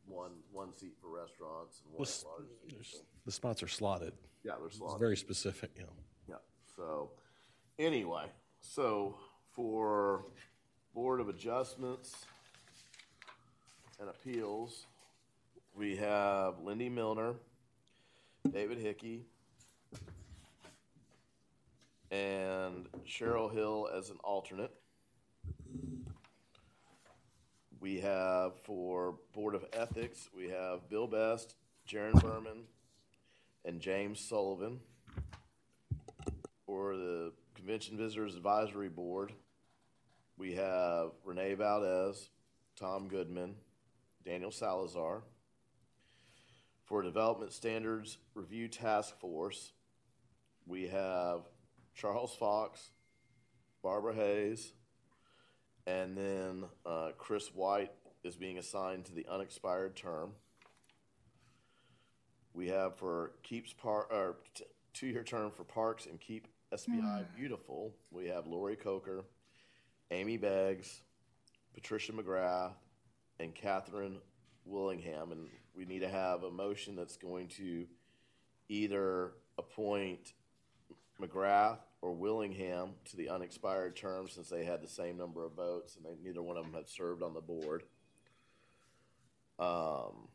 [0.07, 3.03] one, one seat for restaurants and one Well, s- large seat.
[3.24, 4.12] The spots are slotted.
[4.44, 5.00] Yeah, they're It's slotted.
[5.00, 5.92] very specific, you know.
[6.28, 6.34] Yeah,
[6.76, 7.12] so,
[7.78, 8.26] anyway,
[8.61, 9.16] so
[9.50, 10.26] for
[10.94, 12.26] Board of Adjustments
[14.03, 14.86] and Appeals,
[15.76, 17.34] we have Lindy Milner,
[18.50, 19.22] David Hickey,
[22.11, 24.72] and Cheryl Hill as an alternate.
[27.78, 31.55] We have for Board of Ethics, we have Bill Best,
[31.88, 32.64] Jaron Berman,
[33.64, 34.80] and James Sullivan.
[36.66, 39.32] For the Convention Visitors Advisory Board,
[40.36, 42.30] we have Renee Valdez,
[42.74, 43.55] Tom Goodman,
[44.25, 45.23] Daniel Salazar.
[46.85, 49.73] For Development Standards Review Task Force,
[50.66, 51.41] we have
[51.95, 52.91] Charles Fox,
[53.83, 54.73] Barbara Hayes,
[55.87, 57.93] and then uh, Chris White
[58.25, 60.33] is being assigned to the unexpired term.
[62.55, 66.47] We have for Keeps Park, or t- two-year term for Parks and Keep
[66.77, 69.25] SPI Beautiful, we have Lori Coker,
[70.11, 71.01] Amy Beggs,
[71.75, 72.73] Patricia McGrath,
[73.43, 74.18] and Catherine
[74.64, 75.32] Willingham.
[75.32, 77.86] And we need to have a motion that's going to
[78.68, 80.32] either appoint
[81.20, 85.97] McGrath or Willingham to the unexpired term since they had the same number of votes
[85.97, 87.84] and they, neither one of them had served on the board.
[89.59, 90.28] Um,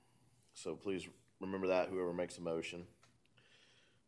[0.53, 1.08] so please
[1.39, 2.86] remember that, whoever makes a motion.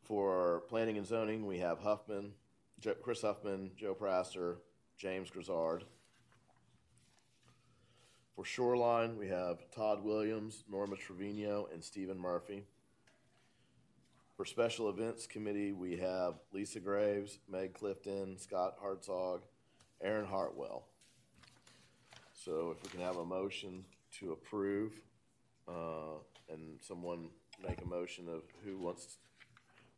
[0.04, 2.34] For planning and zoning, we have Huffman,
[3.02, 4.58] Chris Huffman, Joe Praster,
[4.98, 5.84] James Grizzard.
[8.40, 12.64] For shoreline, we have Todd Williams, Norma Trevino, and Stephen Murphy.
[14.38, 19.42] For special events committee, we have Lisa Graves, Meg Clifton, Scott Hartzog,
[20.02, 20.86] Aaron Hartwell.
[22.34, 23.84] So if we can have a motion
[24.22, 24.94] to approve,
[25.68, 26.20] uh,
[26.50, 27.28] and someone
[27.62, 29.18] make a motion of who wants,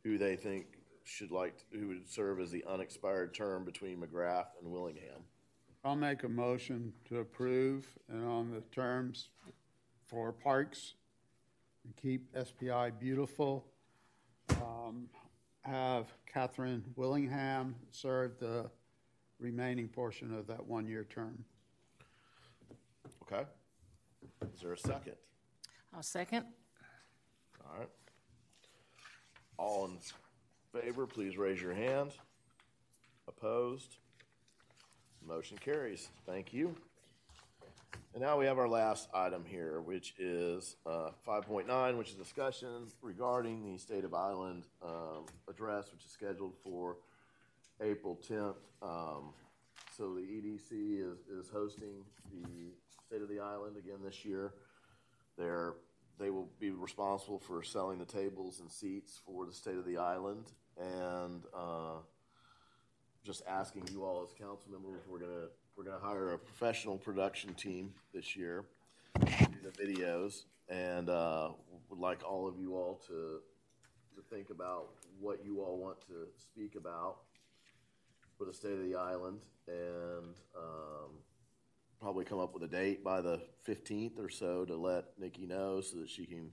[0.02, 0.66] who they think
[1.04, 5.22] should like, who would serve as the unexpired term between McGrath and Willingham.
[5.84, 9.30] I'll make a motion to approve and on the terms
[10.06, 10.94] for parks,
[11.84, 13.64] and keep SPI beautiful.
[14.50, 15.08] um,
[15.62, 18.70] Have Catherine Willingham serve the
[19.40, 21.44] remaining portion of that one-year term.
[23.22, 23.44] Okay?
[24.54, 25.14] Is there a second?
[25.94, 26.46] I'll second.
[27.66, 27.88] All right.
[29.58, 29.98] All in
[30.80, 32.12] favor, please raise your hand.
[33.26, 33.96] Opposed?
[35.26, 36.08] Motion carries.
[36.26, 36.74] Thank you.
[38.14, 42.86] And now we have our last item here, which is uh, 5.9, which is discussion
[43.00, 46.96] regarding the State of Island um, address, which is scheduled for
[47.80, 48.56] April 10th.
[48.82, 49.32] Um,
[49.96, 52.72] So the EDC is, is hosting the
[53.06, 54.52] State of the Island again this year.
[55.38, 55.74] They're,
[56.18, 59.96] they will be responsible for selling the tables and seats for the State of the
[59.98, 60.46] Island.
[60.78, 62.00] And, uh,
[63.24, 67.54] just asking you all as council members, we're gonna, we're gonna hire a professional production
[67.54, 68.64] team this year
[69.20, 70.42] to do the videos.
[70.68, 71.50] And, uh,
[71.92, 73.40] would like all of you all to,
[74.16, 74.88] to think about
[75.20, 77.18] what you all want to speak about
[78.38, 81.10] for the state of the island and um,
[82.00, 85.80] probably come up with a date by the 15th or so to let Nikki know
[85.80, 86.50] so that she can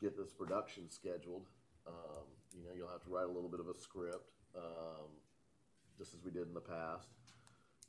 [0.00, 1.46] get this production scheduled.
[1.86, 2.24] Um,
[2.58, 5.08] you know, you'll have to write a little bit of a script, um,
[6.00, 7.08] just as we did in the past,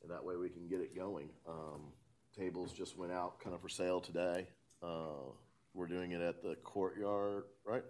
[0.01, 1.29] and that way we can get it going.
[1.47, 1.93] Um,
[2.37, 4.49] tables just went out kind of for sale today.
[4.83, 5.31] Uh,
[5.73, 7.85] we're doing it at the courtyard, right?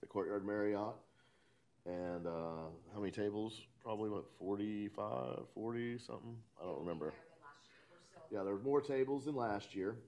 [0.00, 0.96] The courtyard Marriott.
[1.86, 3.60] And uh, how many tables?
[3.80, 6.36] Probably what, 45, 40 something?
[6.60, 7.12] I don't remember.
[8.32, 9.98] Yeah, there were more tables than last year.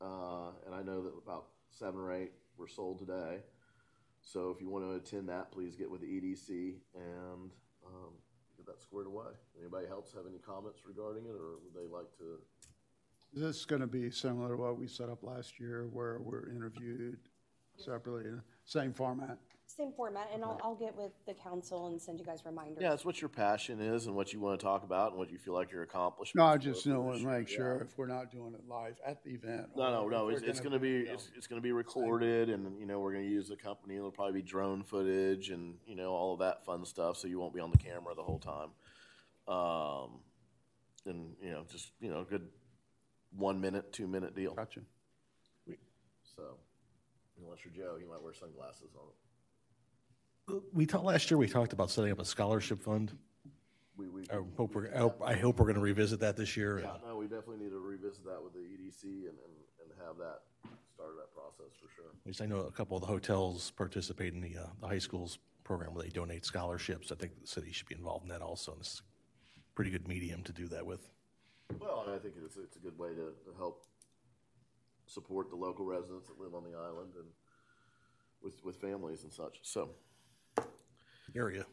[0.00, 3.40] Uh, and I know that about seven or eight were sold today.
[4.22, 7.50] So if you want to attend that, please get with the EDC and
[7.86, 8.12] um,
[8.64, 9.32] get that squared away.
[9.60, 12.38] Anybody else have any comments regarding it, or would they like to?
[13.32, 16.48] This is going to be similar to what we set up last year where we're
[16.50, 17.18] interviewed
[17.76, 19.38] separately, in the same format?
[19.66, 22.78] Same format, and I'll, I'll get with the council and send you guys reminders.
[22.80, 25.30] Yeah, it's what your passion is and what you want to talk about and what
[25.30, 26.36] you feel like your accomplishments.
[26.36, 27.56] No, I just were for know this and make Yeah.
[27.56, 29.70] sure if we're not doing it live at the event.
[29.74, 30.28] No, no, no.
[30.28, 33.48] It's, it's gonna be, it's, it's gonna be recorded and, you know, we're gonna use
[33.48, 33.96] the company.
[33.96, 37.16] It'll probably be drone footage and, you know, all of that fun stuff.
[37.16, 38.70] So you won't be on the camera the whole time.
[39.48, 40.20] Um,
[41.06, 42.46] and, you know, just, you know, a good
[43.36, 44.54] one minute, two minute deal.
[44.54, 44.80] Gotcha.
[46.36, 46.58] So,
[47.42, 49.06] unless you're Joe, you might wear sunglasses on.
[50.72, 53.16] We talked, last year, we talked about setting up a scholarship fund.
[53.96, 54.22] We, we.
[54.30, 56.80] I hope we're, I hope, I hope we're gonna revisit that this year.
[56.80, 60.18] Yeah, no, we definitely need to revisit that with the EDC and, and, and have
[60.18, 60.40] that,
[60.94, 62.06] start that process for sure.
[62.06, 64.98] At least I know a couple of the hotels participate in the, uh, the high
[64.98, 67.10] school's program where they donate scholarships.
[67.12, 68.72] I think the city should be involved in that also.
[68.72, 69.02] And this is
[69.56, 71.08] a pretty good medium to do that with.
[71.80, 73.86] Well, I think it's, it's a good way to, to help
[75.06, 77.26] support the local residents that live on the island and
[78.42, 79.60] with, with families and such.
[79.62, 79.90] So,
[81.34, 81.64] area,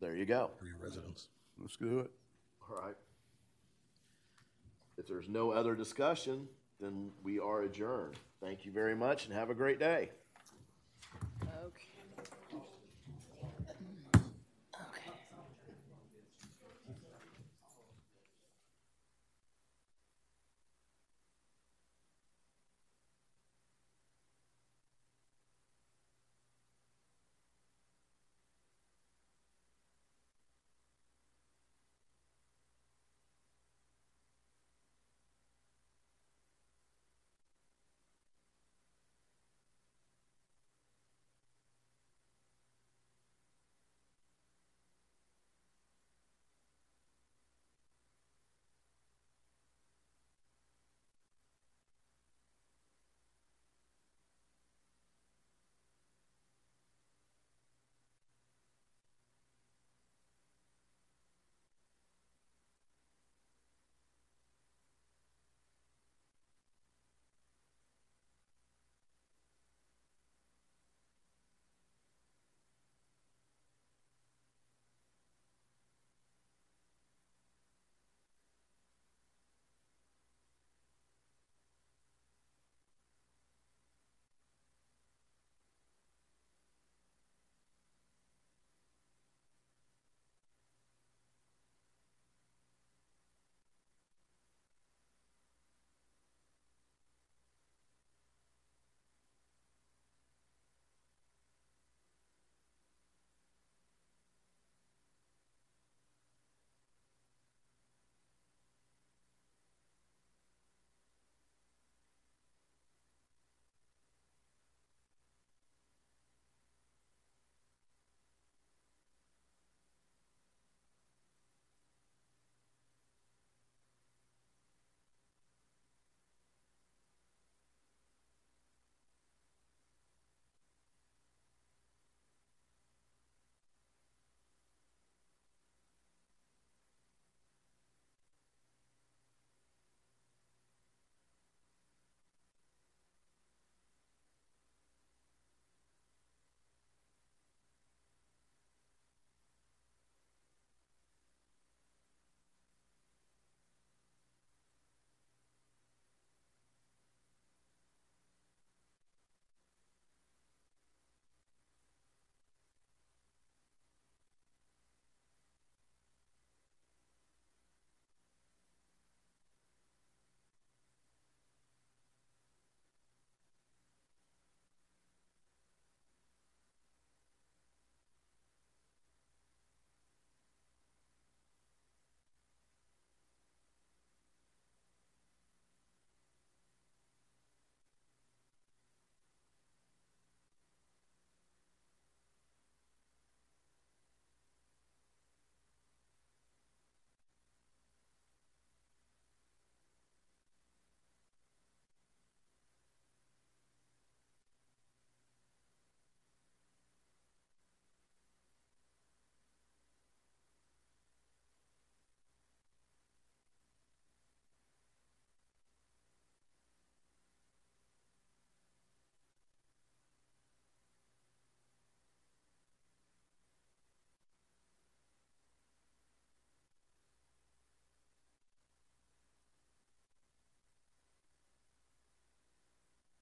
[0.00, 0.50] There you go.
[0.58, 1.28] For your residents.
[1.58, 2.10] Let's do it.
[2.68, 2.94] All right.
[4.96, 6.48] If there's no other discussion,
[6.80, 8.16] then we are adjourned.
[8.42, 10.10] Thank you very much and have a great day.
[11.42, 11.99] Okay.